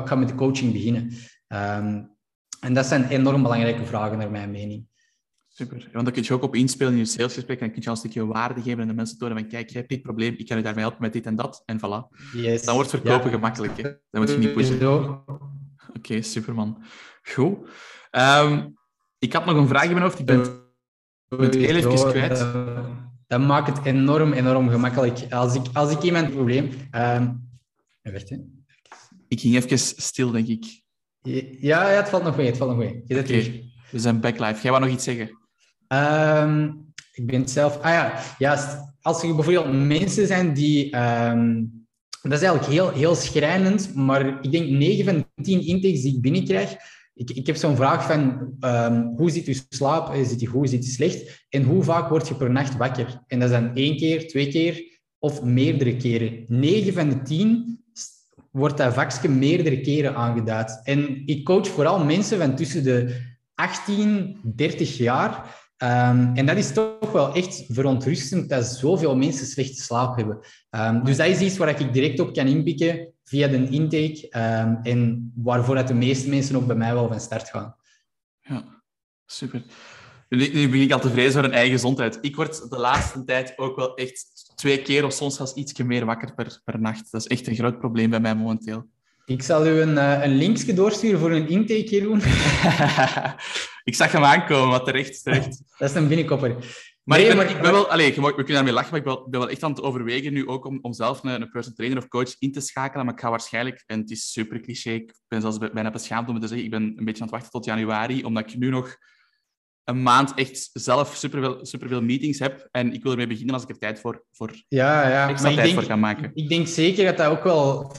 [0.04, 1.12] ga met de coaching beginnen.
[2.60, 4.88] En dat zijn enorm belangrijke vragen naar mijn mening.
[5.48, 5.88] Super.
[5.92, 7.94] Want dan kun je ook op inspelen in je salesgesprek en dan kun je al
[7.94, 10.46] een stukje waarde geven en de mensen tonen van kijk, je hebt dit probleem, ik
[10.46, 11.62] kan je daarmee helpen met dit en dat.
[11.64, 12.16] En voilà.
[12.32, 12.62] Yes.
[12.62, 13.76] Dan wordt verkopen gemakkelijk.
[13.76, 13.82] Hè?
[13.82, 14.86] Dan moet je niet pushen.
[14.86, 15.22] Oké,
[15.96, 16.82] okay, superman.
[17.22, 17.58] Goed.
[18.10, 18.78] Um,
[19.18, 20.18] ik had nog een vraag in mijn hoofd.
[20.18, 20.38] Ik ben
[21.28, 22.46] het heel even kwijt.
[23.26, 25.32] Dat maakt het enorm, enorm gemakkelijk.
[25.32, 26.70] Als ik, als ik iemand een probleem...
[26.92, 27.48] Um,
[28.02, 28.30] wacht,
[29.28, 30.82] Ik ging even stil, denk ik.
[31.22, 32.46] Ja, ja het valt nog mee.
[32.46, 33.02] Het valt nog mee.
[33.06, 33.72] Je okay.
[33.90, 34.62] We zijn backlive.
[34.62, 35.38] Jij wou nog iets zeggen?
[35.88, 37.76] Um, ik ben zelf...
[37.76, 40.96] Ah ja, ja, als er bijvoorbeeld mensen zijn die...
[40.96, 41.78] Um,
[42.22, 46.20] dat is eigenlijk heel, heel schrijnend, maar ik denk 9 van 10 intakes die ik
[46.20, 46.76] binnenkrijg,
[47.14, 50.84] ik, ik heb zo'n vraag van um, hoe zit je slaap, zit die goed, zit
[50.84, 53.22] je slecht en hoe vaak word je per nacht wakker?
[53.26, 56.44] En dat is dan één keer, twee keer of meerdere keren.
[56.46, 57.79] 9 van de 10
[58.50, 60.80] wordt dat vakje meerdere keren aangeduid.
[60.82, 66.72] En ik coach vooral mensen van tussen de 18, 30 jaar Um, en dat is
[66.72, 70.38] toch wel echt verontrustend dat zoveel mensen slechte slaap hebben.
[70.70, 74.78] Um, dus dat is iets waar ik direct op kan inpikken via de intake um,
[74.82, 77.76] en waarvoor dat de meeste mensen ook bij mij wel van start gaan.
[78.40, 78.82] Ja,
[79.26, 79.62] super.
[80.28, 82.18] Nu, nu begin ik al te vrezen voor een eigen gezondheid.
[82.20, 84.30] Ik word de laatste tijd ook wel echt
[84.60, 87.10] twee keer of soms zelfs ietsje meer wakker per, per nacht.
[87.10, 88.86] Dat is echt een groot probleem bij mij momenteel.
[89.24, 92.20] Ik zal u een, uh, een linkje doorsturen voor een intake, Jeroen.
[93.90, 95.62] ik zag hem aankomen, wat terecht, terecht.
[95.78, 96.56] Dat is een binnenkopper.
[97.04, 97.90] Maar, nee, ik, ben, maar ik ben wel...
[97.90, 100.64] Allez, we kunnen daarmee lachen, maar ik ben, wel echt aan het overwegen nu ook
[100.64, 103.04] om, om zelf een, een personal trainer of coach in te schakelen.
[103.04, 106.34] Maar ik ga waarschijnlijk, en het is super cliché, ik ben zelfs bijna beschaamd om
[106.34, 108.68] het te zeggen, ik ben een beetje aan het wachten tot januari, omdat ik nu
[108.68, 108.96] nog
[109.84, 112.68] een maand echt zelf superveel, superveel meetings heb.
[112.70, 115.28] En ik wil ermee beginnen als ik er tijd voor, voor ja, ja.
[115.28, 116.30] extra maar tijd denk, voor ga maken.
[116.34, 117.92] Ik denk zeker dat dat ook wel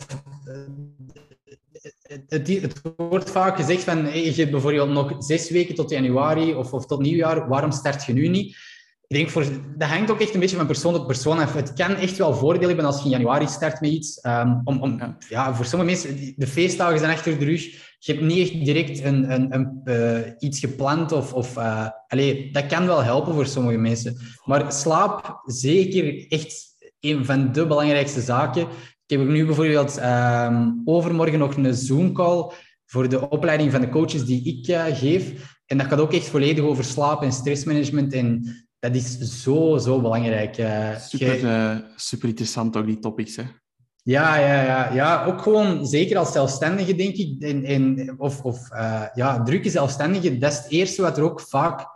[2.28, 6.74] het, het, wordt vaak gezegd van je hebt bijvoorbeeld nog zes weken tot januari of,
[6.74, 8.58] of tot nieuwjaar, waarom start je nu niet?
[9.12, 9.46] Ik denk voor,
[9.78, 11.54] dat hangt ook echt een beetje van persoon tot persoon af.
[11.54, 14.20] Het kan echt wel voordelen hebben als je in januari start met iets.
[14.26, 15.56] Um, om, om, ja.
[15.56, 17.64] voor sommige mensen, de feestdagen zijn achter de rug.
[18.00, 21.12] Je hebt niet echt direct een, een, een uh, iets gepland.
[21.12, 24.18] Of, of, uh, allez, dat kan wel helpen voor sommige mensen.
[24.46, 28.62] Maar slaap, zeker echt een van de belangrijkste zaken.
[29.06, 32.52] Ik heb nu bijvoorbeeld um, overmorgen nog een Zoom-call
[32.86, 35.56] voor de opleiding van de coaches die ik uh, geef.
[35.66, 38.14] En dat gaat ook echt volledig over slaap en stressmanagement.
[38.14, 40.58] En dat is zo, zo belangrijk.
[40.58, 43.36] Uh, super, uh, super interessant ook, die topics.
[43.36, 43.44] Hè?
[44.04, 47.42] Ja, ja, ja, ja, ook gewoon zeker als zelfstandige, denk ik.
[47.42, 48.70] En, en, of of
[49.14, 51.88] ja, drukke zelfstandige, dat is het eerste wat er ook vaak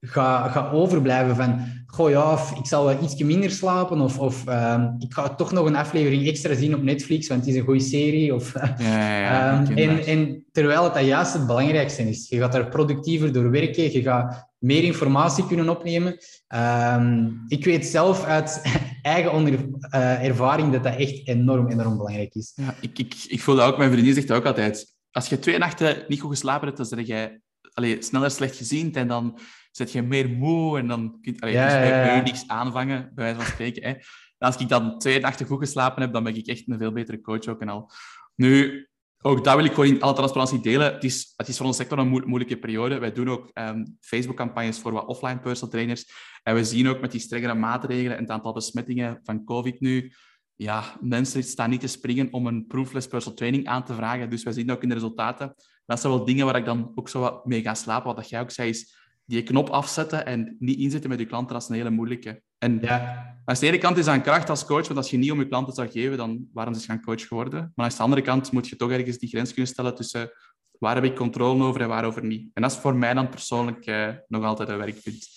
[0.00, 4.46] ga, ga overblijven van, goh ja, of ik zal wel iets minder slapen, of, of
[4.46, 7.64] ehm, ik ga toch nog een aflevering extra zien op Netflix, want het is een
[7.64, 8.34] goede serie.
[8.34, 12.28] Of, ja, ja, um, en, en terwijl het dat juist het belangrijkste is.
[12.28, 16.18] Je gaat daar productiever door werken, je gaat meer informatie kunnen opnemen.
[16.46, 18.62] Ehm, ik weet zelf uit
[19.02, 22.52] eigen onder, uh, ervaring dat dat echt enorm, enorm belangrijk is.
[22.54, 25.58] Ja, ik, ik, ik voel dat ook, mijn vriendin zegt ook altijd, als je twee
[25.58, 27.40] nachten niet goed geslapen hebt, dan zeg jij
[27.76, 29.38] allee, sneller slecht gezien en dan
[29.76, 32.22] zet je meer moe en dan kun je, ja, dus ja, ja.
[32.22, 33.82] niks aanvangen, bij wijze van spreken.
[33.82, 33.94] Hè.
[34.38, 37.20] Als ik dan twee nachten goed geslapen heb, dan ben ik echt een veel betere
[37.20, 37.90] coach ook en al.
[38.34, 38.86] Nu,
[39.22, 40.92] ook dat wil ik gewoon in alle transparantie delen.
[40.92, 42.98] Het is, het is voor onze sector een moeilijke periode.
[42.98, 46.04] Wij doen ook um, Facebook-campagnes voor wat offline personal trainers.
[46.42, 50.12] En we zien ook met die strengere maatregelen en het aantal besmettingen van COVID nu,
[50.54, 54.30] ja, mensen staan niet te springen om een proofless personal training aan te vragen.
[54.30, 55.54] Dus wij zien ook in de resultaten.
[55.86, 58.14] Dat zijn wel dingen waar ik dan ook zo wat mee ga slapen.
[58.14, 58.94] Wat jij ook zei, is
[59.26, 62.42] die knop afzetten en niet inzetten met je klanten, dat is een hele moeilijke.
[62.58, 63.36] En ja.
[63.44, 65.48] aan de ene kant is aan kracht als coach, want als je niet om je
[65.48, 67.72] klanten zou geven, dan waarom is je gaan coach geworden?
[67.74, 70.30] Maar aan de andere kant moet je toch ergens die grens kunnen stellen tussen
[70.78, 72.50] waar heb ik controle over en waarover niet.
[72.54, 75.28] En dat is voor mij dan persoonlijk eh, nog altijd een werkpunt.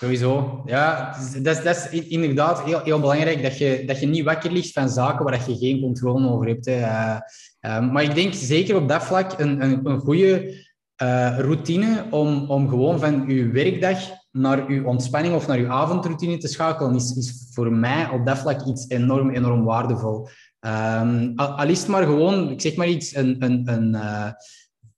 [0.00, 0.62] Sowieso.
[0.64, 4.52] Ja, dat is, dat is inderdaad heel, heel belangrijk dat je, dat je niet wakker
[4.52, 6.66] ligt van zaken waar je geen controle over hebt.
[6.66, 6.78] Hè.
[6.78, 7.18] Uh,
[7.60, 10.64] uh, maar ik denk zeker op dat vlak een, een, een goede
[11.02, 13.98] uh, routine om, om gewoon van uw werkdag
[14.30, 18.38] naar uw ontspanning of naar uw avondroutine te schakelen, is, is voor mij op dat
[18.38, 20.28] vlak iets enorm, enorm waardevol.
[20.60, 21.34] Um,
[21.66, 24.30] is maar gewoon, ik zeg maar iets, een, een, een, uh,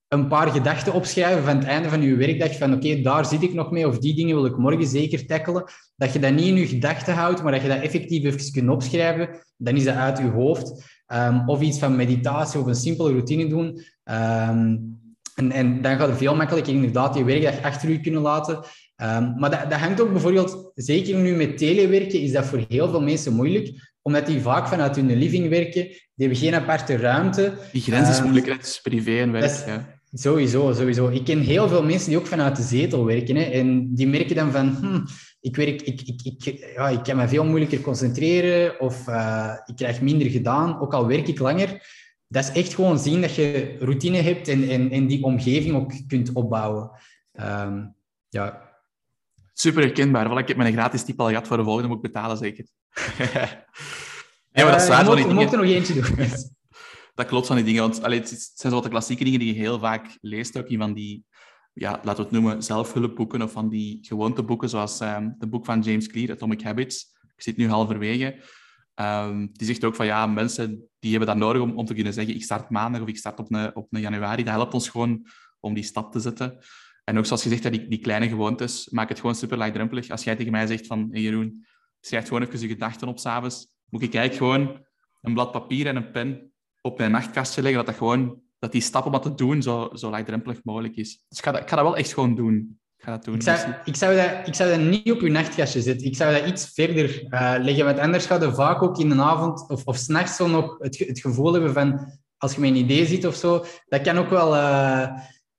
[0.08, 3.54] een paar gedachten opschrijven van het einde van uw werkdag, van oké, daar zit ik
[3.54, 5.64] nog mee, of die dingen wil ik morgen zeker tackelen.
[5.96, 8.70] Dat je dat niet in je gedachten houdt, maar dat je dat effectief even kunt
[8.70, 10.96] opschrijven, dan is dat uit je hoofd.
[11.12, 13.80] Um, of iets van meditatie of een simpele routine doen.
[14.04, 15.00] Um,
[15.38, 18.54] en, en dan gaat het veel makkelijker inderdaad je werkdag achter u kunnen laten.
[18.56, 22.88] Um, maar dat, dat hangt ook bijvoorbeeld, zeker nu met telewerken, is dat voor heel
[22.88, 25.82] veel mensen moeilijk, omdat die vaak vanuit hun living werken.
[25.82, 27.52] Die hebben geen aparte ruimte.
[27.72, 29.66] Die grens is um, moeilijk, het is privé en werk.
[29.66, 29.96] ja.
[30.12, 31.08] Sowieso, sowieso.
[31.08, 33.36] Ik ken heel veel mensen die ook vanuit de zetel werken.
[33.36, 35.00] Hè, en die merken dan van, hm,
[35.40, 39.76] ik, werk, ik, ik, ik, ja, ik kan me veel moeilijker concentreren of uh, ik
[39.76, 41.80] krijg minder gedaan, ook al werk ik langer
[42.28, 45.92] dat is echt gewoon zien dat je routine hebt en, en, en die omgeving ook
[46.08, 46.90] kunt opbouwen.
[47.40, 47.94] Um,
[48.28, 48.66] ja.
[49.52, 50.26] Super herkenbaar.
[50.26, 52.66] Voilà, ik heb mijn gratis tip al gehad voor de volgende, moet ik betalen zeker.
[54.52, 55.18] ja, maar dat is waar.
[55.18, 56.28] Uh, we mochten nog eentje doen.
[57.14, 59.60] dat klopt van die dingen, want allee, het zijn zo de klassieke dingen die je
[59.60, 61.24] heel vaak leest, ook in van die,
[61.72, 65.80] ja, laten we het noemen, zelfhulpboeken of van die gewoonteboeken, zoals um, het boek van
[65.80, 67.16] James Clear, Atomic Habits.
[67.36, 68.42] Ik zit nu halverwege.
[69.00, 72.12] Um, die zegt ook van ja, mensen die hebben dat nodig om, om te kunnen
[72.12, 74.44] zeggen ik start maandag of ik start op een, op een januari.
[74.44, 75.26] Dat helpt ons gewoon
[75.60, 76.58] om die stap te zetten.
[77.04, 80.10] En ook zoals je zegt, die, die kleine gewoontes, maak het gewoon super laagdrempelig.
[80.10, 81.66] Als jij tegen mij zegt van hey Jeroen,
[82.00, 84.84] schrijf gewoon even je gedachten op s'avonds, moet ik eigenlijk gewoon
[85.20, 88.80] een blad papier en een pen op mijn nachtkastje leggen, dat, dat, gewoon, dat die
[88.80, 91.24] stap om dat te doen zo, zo laagdrempelig mogelijk is.
[91.28, 92.80] Dus ik ga, dat, ik ga dat wel echt gewoon doen.
[93.08, 93.34] Ik ga dat doen.
[93.34, 96.06] Ik zou, ik zou, dat, ik zou dat niet op je nachtkastje zetten.
[96.06, 97.84] Ik zou dat iets verder uh, leggen.
[97.84, 100.98] Want anders gaat je vaak ook in de avond of, of s'nachts zo nog het,
[100.98, 102.16] het gevoel hebben van...
[102.36, 104.54] Als je een idee zit of zo, dat kan ook wel...
[104.54, 105.08] Uh,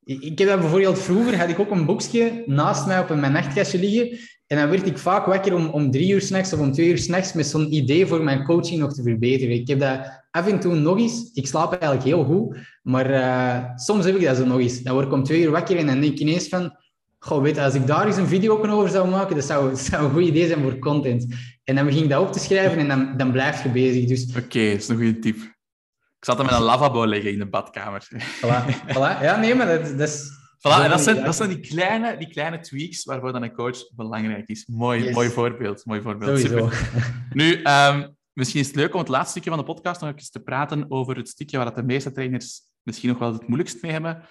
[0.03, 3.79] ik heb dat bijvoorbeeld vroeger, had ik ook een boekje naast mij op mijn nachtkastje
[3.79, 4.17] liggen.
[4.47, 6.97] En dan werd ik vaak wakker om, om drie uur s'nachts of om twee uur
[6.97, 9.55] s'nachts met zo'n idee voor mijn coaching nog te verbeteren.
[9.55, 11.31] Ik heb dat af en toe nog eens.
[11.33, 14.81] Ik slaap eigenlijk heel goed, maar uh, soms heb ik dat zo nog eens.
[14.81, 16.75] Dan word ik om twee uur wakker en dan denk ik ineens van
[17.19, 20.03] Goh, weet, als ik daar eens een video over zou maken, dat zou, dat zou
[20.03, 21.35] een goed idee zijn voor content.
[21.63, 24.05] En dan begin ik dat op te schrijven en dan, dan blijf je bezig.
[24.05, 24.29] Dus...
[24.29, 25.35] Oké, okay, dat is een goede tip.
[25.35, 28.07] Ik zat hem met een lavabo leggen in de badkamer.
[28.41, 29.21] Voilà, voilà.
[29.21, 30.37] Ja, nee, maar dat, dat is...
[30.57, 33.93] Voilà, en dat zijn, dat zijn die, kleine, die kleine tweaks waarvoor dan een coach
[33.95, 34.65] belangrijk is.
[34.65, 35.85] Mooi, mooi voorbeeld.
[35.85, 36.39] Mooi voorbeeld.
[36.39, 36.89] Super.
[37.33, 40.29] Nu, um, misschien is het leuk om het laatste stukje van de podcast nog eens
[40.29, 43.91] te praten over het stukje waar de meeste trainers misschien nog wel het moeilijkst mee
[43.91, 44.23] hebben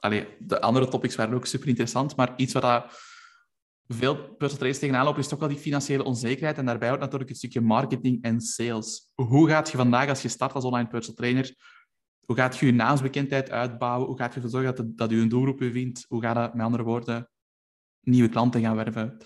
[0.00, 2.92] allee, de andere topics waren ook super interessant, maar iets waar
[3.88, 6.58] veel personal trainers tegenaan lopen, is toch wel die financiële onzekerheid.
[6.58, 9.12] En daarbij ook natuurlijk het stukje marketing en sales.
[9.14, 11.54] Hoe gaat je vandaag, als je start als online personal trainer,
[12.26, 14.06] hoe gaat je je naamsbekendheid uitbouwen?
[14.06, 16.04] Hoe gaat je ervoor zorgen dat, dat je een doelgroep vindt?
[16.08, 17.30] Hoe gaat dat, met andere woorden,
[18.00, 19.16] nieuwe klanten gaan werven?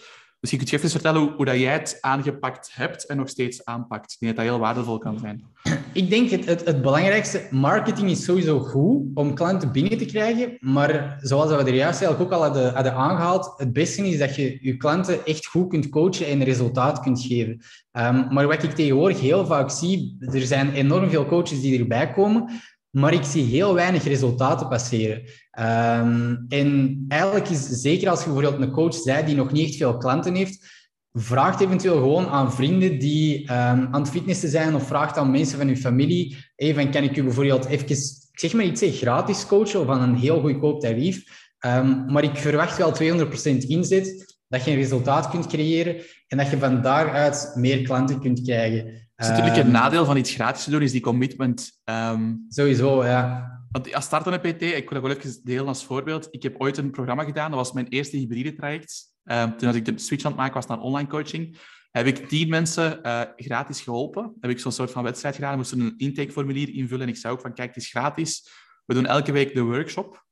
[0.44, 4.12] Misschien kun je even vertellen hoe, dat jij het aangepakt hebt en nog steeds aanpakt.
[4.12, 5.44] Ik denk dat dat heel waardevol kan zijn.
[5.92, 10.56] Ik denk het, het, het belangrijkste, marketing is sowieso goed om klanten binnen te krijgen.
[10.60, 14.36] Maar zoals we er juist eigenlijk ook al hadden, hadden aangehaald, het beste is dat
[14.36, 17.60] je je klanten echt goed kunt coachen en resultaat kunt geven.
[17.92, 22.12] Um, maar wat ik tegenwoordig heel vaak zie, er zijn enorm veel coaches die erbij
[22.12, 22.50] komen,
[22.94, 25.22] maar ik zie heel weinig resultaten passeren.
[25.50, 29.76] Ehm, en eigenlijk is zeker als je bijvoorbeeld een coach zei die nog niet echt
[29.76, 30.66] veel klanten heeft,
[31.12, 33.48] vraagt eventueel gewoon aan vrienden die um,
[33.90, 37.22] aan het fitnessen zijn of vraagt aan mensen van je familie, even kan ik u
[37.22, 37.96] bijvoorbeeld even,
[38.32, 41.24] zeg maar iets, gratis coachen of aan een heel goedkoop tarief.
[41.66, 46.50] Um, maar ik verwacht wel 200% inzet, dat je een resultaat kunt creëren en dat
[46.50, 49.03] je van daaruit meer klanten kunt krijgen.
[49.16, 51.80] Dus natuurlijk het nadeel van iets gratis te doen, is die commitment.
[51.84, 53.52] Um, Sowieso, ja.
[53.70, 56.28] Want als startende PT, ik wil dat wel even delen als voorbeeld.
[56.30, 59.12] Ik heb ooit een programma gedaan, dat was mijn eerste hybride traject.
[59.24, 61.58] Um, toen ik de switch aan het maken was naar online coaching,
[61.90, 64.34] heb ik tien mensen uh, gratis geholpen.
[64.40, 65.50] Heb ik zo'n soort van wedstrijd gedaan.
[65.50, 68.48] We moesten een intakeformulier invullen en ik zei ook van, kijk, het is gratis.
[68.84, 70.24] We doen elke week de workshop.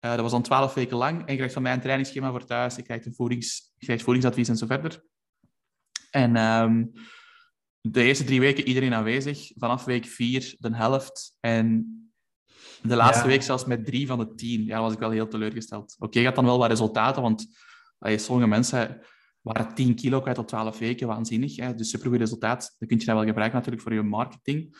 [0.00, 1.18] Uh, dat was dan twaalf weken lang.
[1.20, 2.76] En je krijgt van mij een trainingsschema voor thuis.
[2.76, 5.02] Je krijgt, een voedings, je krijgt voedingsadvies en zo verder.
[6.10, 6.92] En um,
[7.80, 9.50] de eerste drie weken iedereen aanwezig.
[9.56, 11.36] Vanaf week vier de helft.
[11.40, 11.94] En
[12.82, 13.30] de laatste ja.
[13.30, 14.64] week zelfs met drie van de tien.
[14.64, 15.94] Ja, was ik wel heel teleurgesteld.
[15.94, 17.46] Oké, okay, gaat dan wel wat resultaten, want
[17.98, 19.00] allee, sommige mensen
[19.40, 21.06] waren 10 kilo kwijt op 12 weken.
[21.06, 21.56] Waanzinnig.
[21.56, 21.74] Hè?
[21.74, 22.76] Dus supergoed resultaat.
[22.78, 24.76] Dat kun je dan wel gebruiken natuurlijk voor je marketing.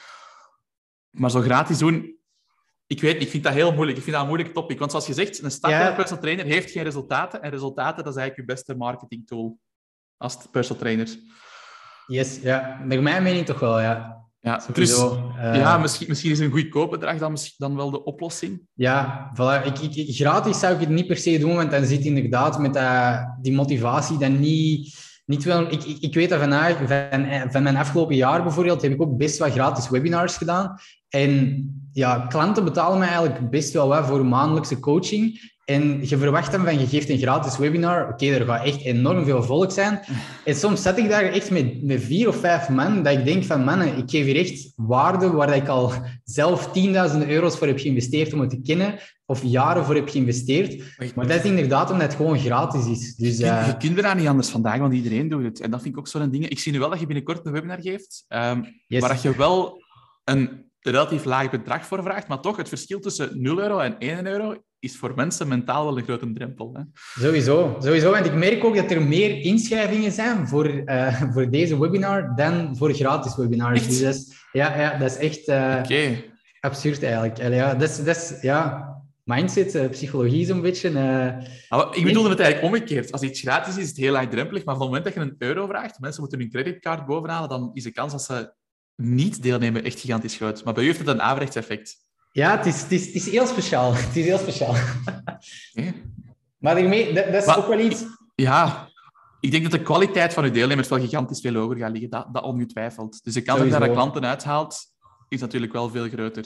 [1.11, 2.19] Maar zo gratis doen,
[2.87, 3.97] ik weet, ik vind dat heel moeilijk.
[3.97, 4.79] Ik vind dat een moeilijk topic.
[4.79, 5.95] Want zoals je zegt, een startende ja.
[5.95, 7.43] personal trainer heeft geen resultaten.
[7.43, 9.59] En resultaten, dat is eigenlijk je beste marketing tool
[10.17, 11.19] als personal trainer.
[12.11, 12.81] Yes, ja.
[12.85, 14.19] Naar mijn mening toch wel, ja.
[14.43, 18.61] Ja, dus, uh, ja misschien, misschien is een goedkoop bedrag dan, dan wel de oplossing.
[18.75, 19.67] Ja, voilà.
[19.67, 22.77] ik, ik, gratis zou ik het niet per se doen, want dan zit inderdaad met
[22.77, 24.97] uh, die motivatie dan niet...
[25.25, 26.53] niet wel, ik, ik, weet dat van,
[26.89, 30.79] van, van mijn afgelopen jaar bijvoorbeeld heb ik ook best wat gratis webinars gedaan.
[31.09, 35.53] En ja, klanten betalen mij eigenlijk best wel wat voor maandelijkse coaching.
[35.71, 38.03] En je verwacht dan van, je geeft een gratis webinar.
[38.03, 40.01] Oké, okay, er gaat echt enorm veel volk zijn.
[40.45, 43.45] En soms zet ik daar echt met, met vier of vijf man, dat ik denk
[43.45, 45.93] van, mannen, ik geef hier echt waarde waar ik al
[46.25, 46.73] zelf 10.000
[47.29, 50.83] euro's voor heb geïnvesteerd om het te kennen, of jaren voor heb geïnvesteerd.
[51.14, 53.14] Maar dat is inderdaad omdat het gewoon gratis is.
[53.14, 53.66] Dus, je, uh...
[53.66, 55.61] je kunt er niet anders vandaag, want iedereen doet het.
[55.61, 56.49] En dat vind ik ook zo'n ding.
[56.49, 59.01] Ik zie nu wel dat je binnenkort een webinar geeft, um, yes.
[59.01, 59.83] waar je wel
[60.25, 64.27] een relatief laag bedrag voor vraagt, maar toch, het verschil tussen 0 euro en 1
[64.27, 66.74] euro is voor mensen mentaal wel een grote drempel.
[66.74, 66.83] Hè?
[67.22, 68.11] Sowieso, sowieso.
[68.11, 72.76] Want ik merk ook dat er meer inschrijvingen zijn voor, uh, voor deze webinar dan
[72.76, 73.87] voor gratis webinars.
[73.87, 76.31] Dus dat is, ja, ja, dat is echt uh, okay.
[76.61, 77.39] absurd eigenlijk.
[77.39, 78.89] Ja, dat is, dat is, ja,
[79.24, 80.89] mindset, uh, psychologie zo'n beetje.
[81.93, 83.12] Ik bedoelde het eigenlijk omgekeerd.
[83.12, 84.64] Als iets gratis is, is het heel laagdrempelig.
[84.64, 87.70] Maar van het moment dat je een euro vraagt, mensen moeten hun creditcard bovenhalen, dan
[87.72, 88.53] is de kans dat ze
[88.97, 90.64] niet deelnemen echt gigantisch groot.
[90.64, 91.97] Maar bij u heeft het een averechts effect.
[92.33, 93.95] Ja, het is, het, is, het is heel speciaal.
[94.07, 94.74] Het is heel speciaal.
[95.74, 95.95] Okay.
[96.59, 98.05] Maar daarmee, dat, dat is maar, ook wel iets...
[98.35, 98.89] Ja,
[99.41, 102.11] ik denk dat de kwaliteit van uw deelnemers wel gigantisch veel hoger gaat liggen.
[102.11, 103.24] Dat, dat ongetwijfeld.
[103.24, 104.78] Dus de kans dat je daar klanten uithaalt,
[105.28, 106.45] is natuurlijk wel veel groter.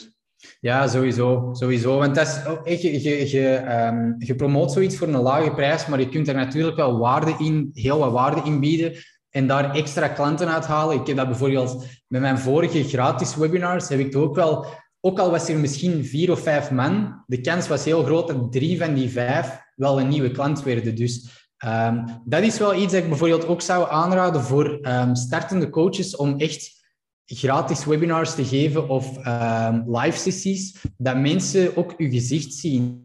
[0.61, 1.51] Ja, sowieso.
[1.53, 1.99] sowieso.
[1.99, 2.26] Want dat
[2.64, 6.28] is, je, je, je, um, je promoot zoiets voor een lage prijs, maar je kunt
[6.28, 8.93] er natuurlijk wel waarde in, heel wat waarde in bieden
[9.30, 11.01] en daar extra klanten uithalen.
[11.01, 14.66] Ik heb dat bijvoorbeeld met mijn vorige gratis webinars, heb ik ook wel
[15.07, 18.53] ook al was er misschien vier of vijf man, de kans was heel groot dat
[18.53, 20.95] drie van die vijf wel een nieuwe klant werden.
[20.95, 21.29] Dus
[21.65, 26.17] um, dat is wel iets dat ik bijvoorbeeld ook zou aanraden voor um, startende coaches
[26.17, 26.85] om echt
[27.25, 33.03] gratis webinars te geven of um, live sessies, dat mensen ook uw gezicht zien.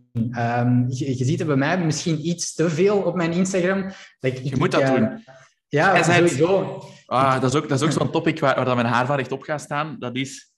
[0.87, 3.83] Je, je, ziet het bij mij misschien iets te veel op mijn Instagram.
[4.19, 5.23] Dat ik, je moet dat uh, doen.
[5.67, 6.83] Ja, sowieso.
[7.05, 9.19] Ah, dat is ook, dat is ook zo'n topic waar, waar dat mijn haar van
[9.19, 9.95] echt op gaat staan.
[9.99, 10.48] Dat is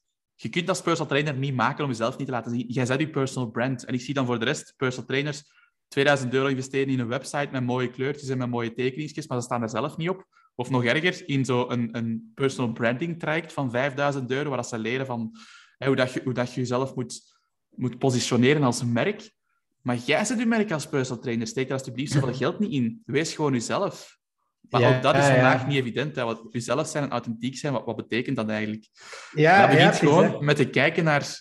[0.42, 2.66] je kunt als personal trainer niet maken om jezelf niet te laten zien.
[2.68, 3.86] Jij zet je personal brand.
[3.86, 5.44] En ik zie dan voor de rest personal trainers
[5.88, 9.44] 2000 euro investeren in een website met mooie kleurtjes en met mooie tekeningsjes, maar ze
[9.44, 10.26] staan er zelf niet op.
[10.56, 14.78] Of nog erger, in zo'n een, een personal branding traject van 5000 euro, waar ze
[14.78, 15.32] leren van
[15.78, 17.22] hè, hoe, dat je, hoe dat je jezelf moet,
[17.70, 19.32] moet positioneren als merk.
[19.82, 21.48] Maar jij zet je merk als personal trainer.
[21.48, 23.02] Steek er alsjeblieft zoveel geld niet in.
[23.06, 24.20] Wees gewoon jezelf.
[24.70, 26.16] Maar ja, ook dat is vandaag niet evident.
[26.16, 26.24] Hè.
[26.24, 28.90] Wat jezelf zijn en authentiek zijn, wat, wat betekent dat eigenlijk?
[29.32, 31.40] Ja, dat begint gewoon met te kijken naar...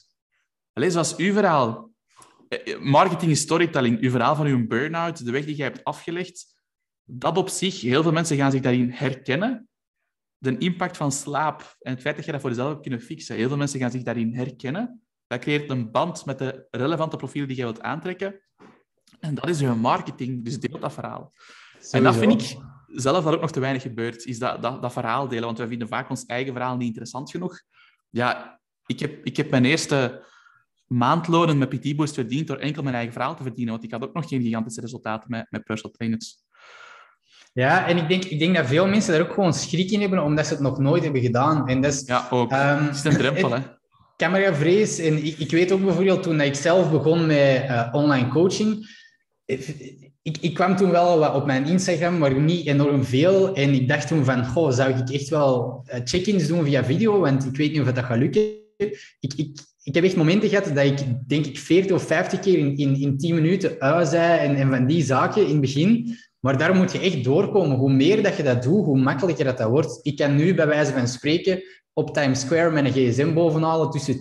[0.73, 1.91] Allez, zoals uw verhaal.
[2.49, 4.01] Eh, eh, marketing is storytelling.
[4.01, 6.59] Uw verhaal van uw burn-out, de weg die jij hebt afgelegd.
[7.05, 9.69] Dat op zich, heel veel mensen gaan zich daarin herkennen.
[10.39, 13.37] De impact van slaap en het feit dat je dat voor jezelf hebt kunnen fixen.
[13.37, 15.03] Heel veel mensen gaan zich daarin herkennen.
[15.27, 18.41] Dat creëert een band met de relevante profielen die je wilt aantrekken.
[19.21, 21.33] En dat is uw marketing, dus deel dat verhaal.
[21.91, 22.59] En dat vind ik
[22.93, 25.45] zelf dat ook nog te weinig gebeurt, is dat, dat, dat verhaal delen.
[25.45, 27.61] Want wij vinden vaak ons eigen verhaal niet interessant genoeg.
[28.11, 30.25] Ja, ik heb, ik heb mijn eerste
[30.87, 33.73] maandlonen met PT Boost verdiend door enkel mijn eigen verhaal te verdienen.
[33.73, 36.37] Want ik had ook nog geen gigantische resultaten met, met personal trainers.
[37.53, 40.23] Ja, en ik denk, ik denk dat veel mensen daar ook gewoon schrik in hebben,
[40.23, 41.69] omdat ze het nog nooit hebben gedaan.
[41.69, 42.53] En dat is, ja, ook.
[42.53, 43.61] Um, het is een drempel, hè?
[44.21, 44.99] cameravrees.
[44.99, 48.99] En ik, ik, weet ook bijvoorbeeld toen ik zelf begon met uh, online coaching.
[50.23, 53.55] Ik, ik, kwam toen wel op mijn Instagram, maar niet enorm veel.
[53.55, 57.21] En ik dacht toen van, goh, zou ik echt wel check-ins doen via video?
[57.21, 58.43] Want ik weet niet of dat gaat lukken.
[58.77, 62.59] Ik, ik, ik heb echt momenten gehad dat ik, denk ik, 40 of 50 keer
[62.59, 66.17] in, in, in 10 minuten uit zei en, en van die zaken in het begin.
[66.41, 67.77] Maar daar moet je echt doorkomen.
[67.77, 70.01] Hoe meer dat je dat doet, hoe makkelijker dat, dat wordt.
[70.03, 74.15] Ik kan nu bij wijze van spreken op Times Square met een gsm bovenhalen tussen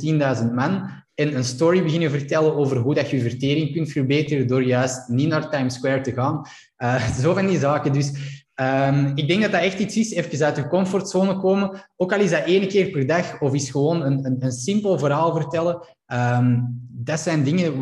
[0.47, 4.63] 10.000 man en een story beginnen vertellen over hoe dat je vertering kunt verbeteren door
[4.63, 6.41] juist niet naar Times Square te gaan.
[6.77, 7.93] Uh, zo van die zaken.
[7.93, 8.11] Dus
[8.55, 11.89] um, ik denk dat dat echt iets is, even uit je comfortzone komen.
[11.95, 14.99] Ook al is dat één keer per dag of is gewoon een, een, een simpel
[14.99, 15.87] verhaal vertellen.
[16.07, 17.81] Um, dat zijn dingen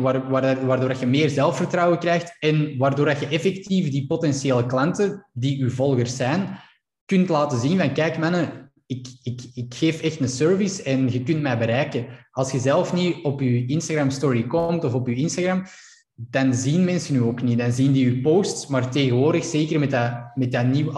[0.66, 6.16] waardoor je meer zelfvertrouwen krijgt en waardoor je effectief die potentiële klanten, die uw volgers
[6.16, 6.58] zijn,
[7.04, 11.22] kunt laten zien van kijk mannen, ik, ik, ik geef echt een service en je
[11.22, 12.06] kunt mij bereiken.
[12.30, 15.62] Als je zelf niet op je Instagram story komt of op je Instagram,
[16.14, 17.58] dan zien mensen u ook niet.
[17.58, 20.92] Dan zien die je posts, maar tegenwoordig, zeker met dat, met dat nieuw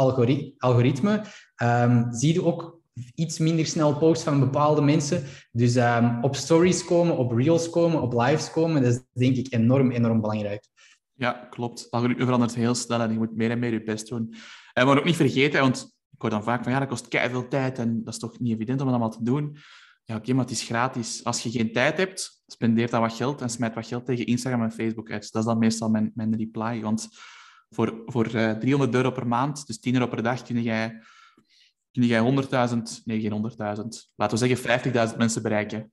[0.59, 1.25] algoritme,
[1.63, 2.81] um, zie je ook
[3.15, 5.25] iets minder snel posts van bepaalde mensen.
[5.53, 9.53] Dus um, op stories komen, op reels komen, op lives komen, dat is denk ik
[9.53, 10.65] enorm, enorm belangrijk.
[11.15, 11.81] Ja, klopt.
[11.81, 14.35] Het algoritme verandert heel snel en je moet meer en meer je best doen.
[14.73, 17.79] En ook niet vergeten, want ik hoor dan vaak van ja, dat kost veel tijd
[17.79, 19.57] en dat is toch niet evident om dat allemaal te doen.
[20.05, 21.25] Ja, oké, maar het is gratis.
[21.25, 24.63] Als je geen tijd hebt, spendeer dan wat geld en smijt wat geld tegen Instagram
[24.63, 25.33] en Facebook uit.
[25.33, 26.81] Dat is dan meestal mijn, mijn reply.
[26.81, 27.09] Want
[27.71, 31.03] voor, voor uh, eh, 300 euro per maand, dus 10 euro per dag, kun jij
[31.93, 33.57] kun jij 100.000, nee, geen 100.000,
[34.15, 35.93] laten we zeggen 50.000 mensen bereiken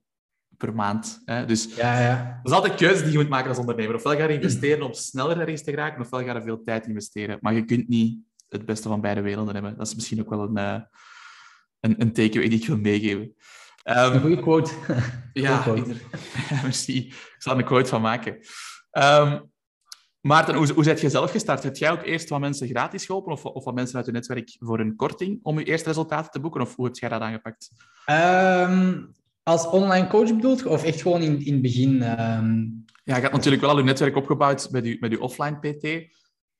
[0.57, 1.21] per maand.
[1.25, 1.45] Hè?
[1.45, 2.39] Dus ja, ja.
[2.43, 3.95] dat is altijd keuze die je moet maken als ondernemer.
[3.95, 7.37] Ofwel ga je investeren om sneller ergens te geraken, ofwel ga je veel tijd investeren.
[7.41, 8.19] Maar je kunt niet
[8.49, 9.77] het beste van beide werelden hebben.
[9.77, 10.81] Dat is misschien ook wel een, uh,
[11.79, 13.35] een, een takeaway die ik wil meegeven.
[13.83, 14.73] Um, een goede quote.
[15.33, 15.95] ja, quote.
[16.63, 16.97] merci.
[17.07, 18.37] Ik zal er een quote van maken.
[18.91, 19.51] Um,
[20.21, 21.63] Maarten, hoe, hoe je zelf gestart?
[21.63, 24.55] Heb jij ook eerst wat mensen gratis geholpen of, of wat mensen uit je netwerk
[24.59, 26.61] voor een korting om je eerste resultaten te boeken?
[26.61, 27.69] Of hoe heb jij dat aangepakt?
[28.05, 32.19] Um, als online coach bedoeld of echt gewoon in, in het begin?
[32.19, 32.85] Um...
[33.03, 36.15] Ja, je hebt natuurlijk wel al je netwerk opgebouwd met je, met je offline PT.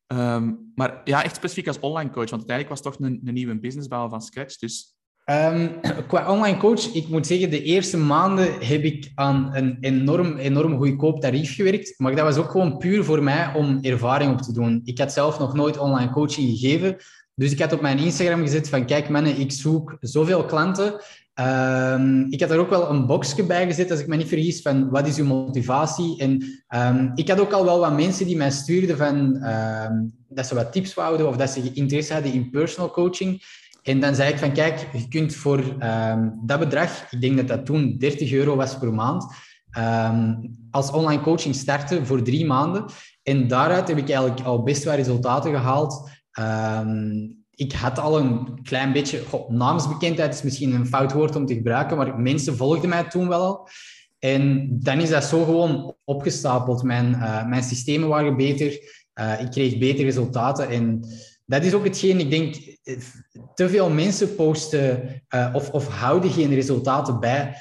[0.08, 3.34] Ehm, maar ja, echt specifiek als online coach, want uiteindelijk was het toch een, een
[3.34, 4.58] nieuwe business bouwen van scratch.
[4.58, 4.98] Dus
[5.32, 10.38] Um, qua online coach, ik moet zeggen, de eerste maanden heb ik aan een enorm,
[10.38, 11.94] enorm goedkoop tarief gewerkt.
[11.98, 14.82] Maar dat was ook gewoon puur voor mij om ervaring op te doen.
[14.84, 16.98] Ik had zelf nog nooit online coaching gegeven.
[17.36, 21.02] Dus ik had op mijn Instagram gezet van, kijk mannen, ik zoek zoveel klanten.
[21.40, 24.62] Um, ik had er ook wel een boxje bij gezet, als ik me niet vergis,
[24.62, 26.20] van wat is uw motivatie?
[26.20, 26.44] En
[26.76, 29.34] um, ik had ook al wel wat mensen die mij stuurden van
[30.30, 33.42] dat ze wat tips wouden of dat ze interesse hadden in personal coaching.
[33.82, 35.64] En dan zei ik van, kijk, je kunt voor
[36.46, 39.26] dat bedrag, ik denk dat dat toen 30 euro was per maand,
[40.72, 42.86] als online coaching starten voor drie maanden.
[43.24, 46.10] En daaruit heb ik eigenlijk al best wel resultaten gehaald.
[47.58, 51.54] Ik had al een klein beetje, goh, naamsbekendheid is misschien een fout woord om te
[51.54, 53.70] gebruiken, maar mensen volgden mij toen wel al.
[54.20, 56.84] En dan is dat zo gewoon opgestapeld.
[56.84, 58.80] Mijn, uh, mijn systemen waren beter,
[59.20, 61.06] uh, ik kreeg betere resultaten en
[61.46, 62.56] dat is ook hetgeen, ik denk,
[63.54, 67.56] te veel mensen posten uh, of, of houden geen resultaten bij.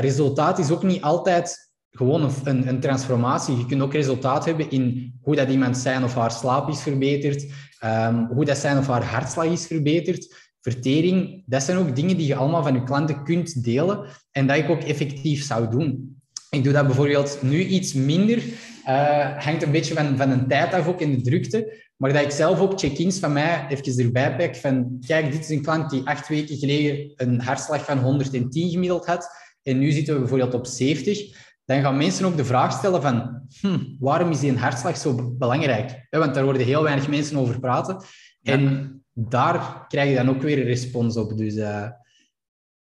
[0.00, 3.56] Resultaat is ook niet altijd gewoon een, een, transformatie.
[3.56, 7.46] Je kunt ook resultaat hebben in hoe dat iemand zijn of haar slaap is verbeterd,
[7.84, 11.42] um, hoe dat zijn of haar hartslag is verbeterd, vertering.
[11.46, 14.70] Dat zijn ook dingen die je allemaal van je klanten kunt delen en dat ik
[14.70, 16.16] ook effectief zou doen.
[16.50, 18.42] Ik doe dat bijvoorbeeld nu iets minder.
[18.86, 21.86] Uh, hangt een beetje van, van een tijd af, ook in de drukte.
[21.96, 25.48] Maar dat ik zelf ook check-ins van mij even erbij pak van kijk, dit is
[25.48, 29.28] een klant die acht weken geleden een hartslag van 110 gemiddeld had
[29.62, 31.47] en nu zitten we bijvoorbeeld op 70.
[31.68, 35.34] Dan gaan mensen ook de vraag stellen van hm, waarom is die een hartslag zo
[35.38, 36.06] belangrijk?
[36.10, 38.02] Want daar worden heel weinig mensen over praten.
[38.42, 41.36] En daar krijg je dan ook weer een respons op.
[41.36, 41.88] Dus, uh...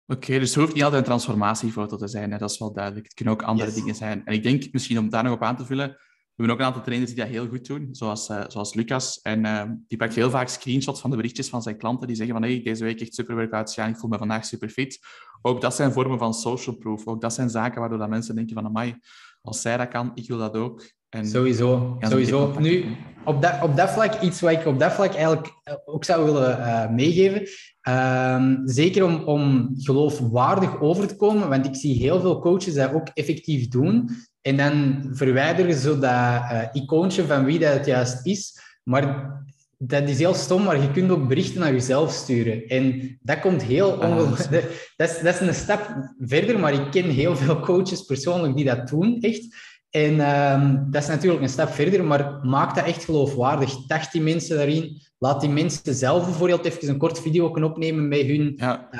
[0.07, 2.31] Oké, dus het hoeft niet altijd een transformatiefoto te zijn.
[2.31, 2.37] Hè?
[2.37, 3.05] Dat is wel duidelijk.
[3.05, 4.25] Het kunnen ook andere dingen zijn.
[4.25, 5.97] En ik denk, misschien om daar nog op aan te vullen,
[6.41, 9.19] hebben ook een aantal trainers die dat heel goed doen, zoals, uh, zoals Lucas.
[9.21, 12.07] En uh, die pakt heel vaak screenshots van de berichtjes van zijn klanten.
[12.07, 14.69] Die zeggen van, hey, deze week echt super workouts gaan, ik voel me vandaag super
[14.69, 14.99] fit.
[15.41, 17.07] Ook dat zijn vormen van social proof.
[17.07, 18.95] Ook dat zijn zaken waardoor dat mensen denken van, amai,
[19.41, 20.83] als zij dat kan, ik wil dat ook.
[21.09, 22.59] En sowieso, sowieso.
[22.59, 22.85] Nu,
[23.25, 26.25] op dat, op dat vlak, iets wat ik op dat vlak eigenlijk eh, ook zou
[26.25, 27.47] willen uh, meegeven.
[27.89, 32.93] Uh, zeker om, om geloofwaardig over te komen, want ik zie heel veel coaches dat
[32.93, 34.09] ook effectief doen.
[34.41, 38.59] En dan verwijderen ze dat uh, icoontje van wie dat het juist is.
[38.83, 39.39] Maar
[39.77, 42.67] dat is heel stom, maar je kunt ook berichten naar jezelf sturen.
[42.67, 44.93] En dat komt heel Ah, ongelooflijk...
[44.97, 48.65] dat, is, dat is een stap verder, maar ik ken heel veel coaches persoonlijk die
[48.65, 49.55] dat doen, echt.
[49.89, 53.73] En ehm, dat is natuurlijk een stap verder, maar maak dat echt geloofwaardig.
[53.87, 55.01] Tag die mensen daarin.
[55.17, 58.87] Laat die mensen zelf bijvoorbeeld even een kort video opnemen met hun, Ja.
[58.91, 58.99] eh,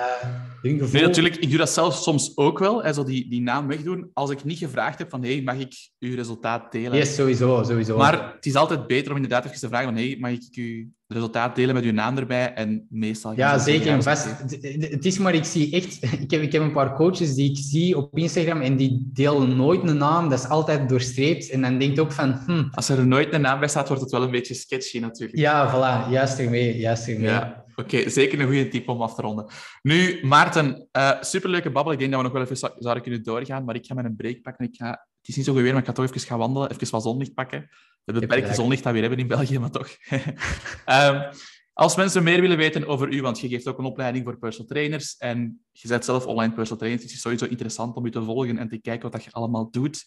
[0.61, 1.35] Nee, natuurlijk.
[1.35, 2.83] Ik doe dat zelf soms ook wel.
[2.83, 4.09] Hè, zo die, die naam wegdoen.
[4.13, 6.97] Als ik niet gevraagd heb van hey, mag ik uw resultaat delen?
[6.97, 7.97] Yes, sowieso, sowieso.
[7.97, 10.85] Maar het is altijd beter om inderdaad even te vragen van hey, mag ik uw
[11.07, 12.53] resultaat delen met uw naam erbij?
[12.53, 13.33] En meestal...
[13.35, 14.27] Ja, zeker vast.
[14.61, 15.99] Het- is maar, ik zie echt...
[16.23, 19.55] Ik heb, ik heb een paar coaches die ik zie op Instagram en die delen
[19.55, 20.29] nooit een naam.
[20.29, 21.49] Dat is altijd doorstreept.
[21.49, 22.31] En dan denk je ook van...
[22.45, 25.39] Hm, Als er nooit een naam bij staat, wordt het wel een beetje sketchy natuurlijk.
[25.39, 27.23] ja, voilà, juist ermee, juist ermee.
[27.29, 28.09] Ja, oké.
[28.09, 29.45] zeker een goede tip om af te ronden.
[29.81, 31.93] Nu, Maarten, eh, superleuke babbel.
[31.93, 34.15] Ik denk dat we nog wel even zou- zouden kunnen doorgaan, maar ik ga mijn
[34.15, 34.65] break pakken.
[34.65, 36.91] Ik ga, het is niet zo weer, maar ik ga toch even gaan wandelen, even
[36.91, 37.69] wat zonlicht pakken.
[38.03, 39.89] De beperkte zonlicht dat we weer hebben in België, maar toch.
[40.85, 41.31] Ehm,
[41.73, 44.67] als mensen meer willen weten over u, want je geeft ook een opleiding voor personal
[44.67, 48.11] trainers en je bent zelf online personal trainer, dus het is sowieso interessant om u
[48.11, 50.03] te volgen en te kijken wat dat je allemaal doet.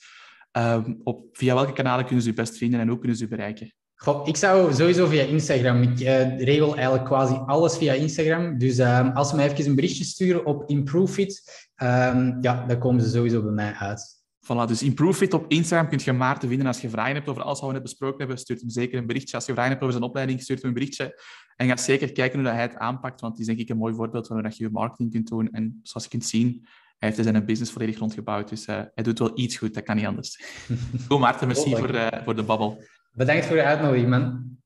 [0.50, 3.28] Ehm, op, via welke kanalen kunnen ze u best vinden en hoe kunnen ze u
[3.28, 3.74] bereiken?
[4.05, 5.82] Goh, ik zou sowieso via Instagram.
[5.82, 8.59] Ik eh, regel eigenlijk quasi alles via Instagram.
[8.59, 12.78] Dus ehm, als ze mij even een berichtje sturen op Improve It, ehm, ja, dan
[12.78, 14.22] komen ze sowieso bij mij uit.
[14.44, 17.42] Voilà, dus Improve It op Instagram kun je Maarten vinden als je vragen hebt over
[17.42, 18.38] alles wat we net besproken hebben.
[18.38, 19.36] Stuurt hem zeker een berichtje.
[19.36, 21.22] Als je vragen hebt over zijn opleiding, stuurt hem een berichtje.
[21.57, 23.76] En ga zeker kijken hoe dat hij het aanpakt, want het is denk ik een
[23.76, 25.48] mooi voorbeeld van hoe dat je je marketing kunt doen.
[25.50, 26.66] En zoals je kunt zien,
[26.98, 28.48] hij heeft zijn business volledig rondgebouwd.
[28.48, 30.44] Dus eh, hij doet wel iets goed, dat kan niet anders.
[31.09, 31.92] Goed, Maarten, merci Hopelijk.
[31.92, 32.82] voor, eh, voor de babbel.
[33.16, 34.56] Bedankt voor de uitnodiging, man.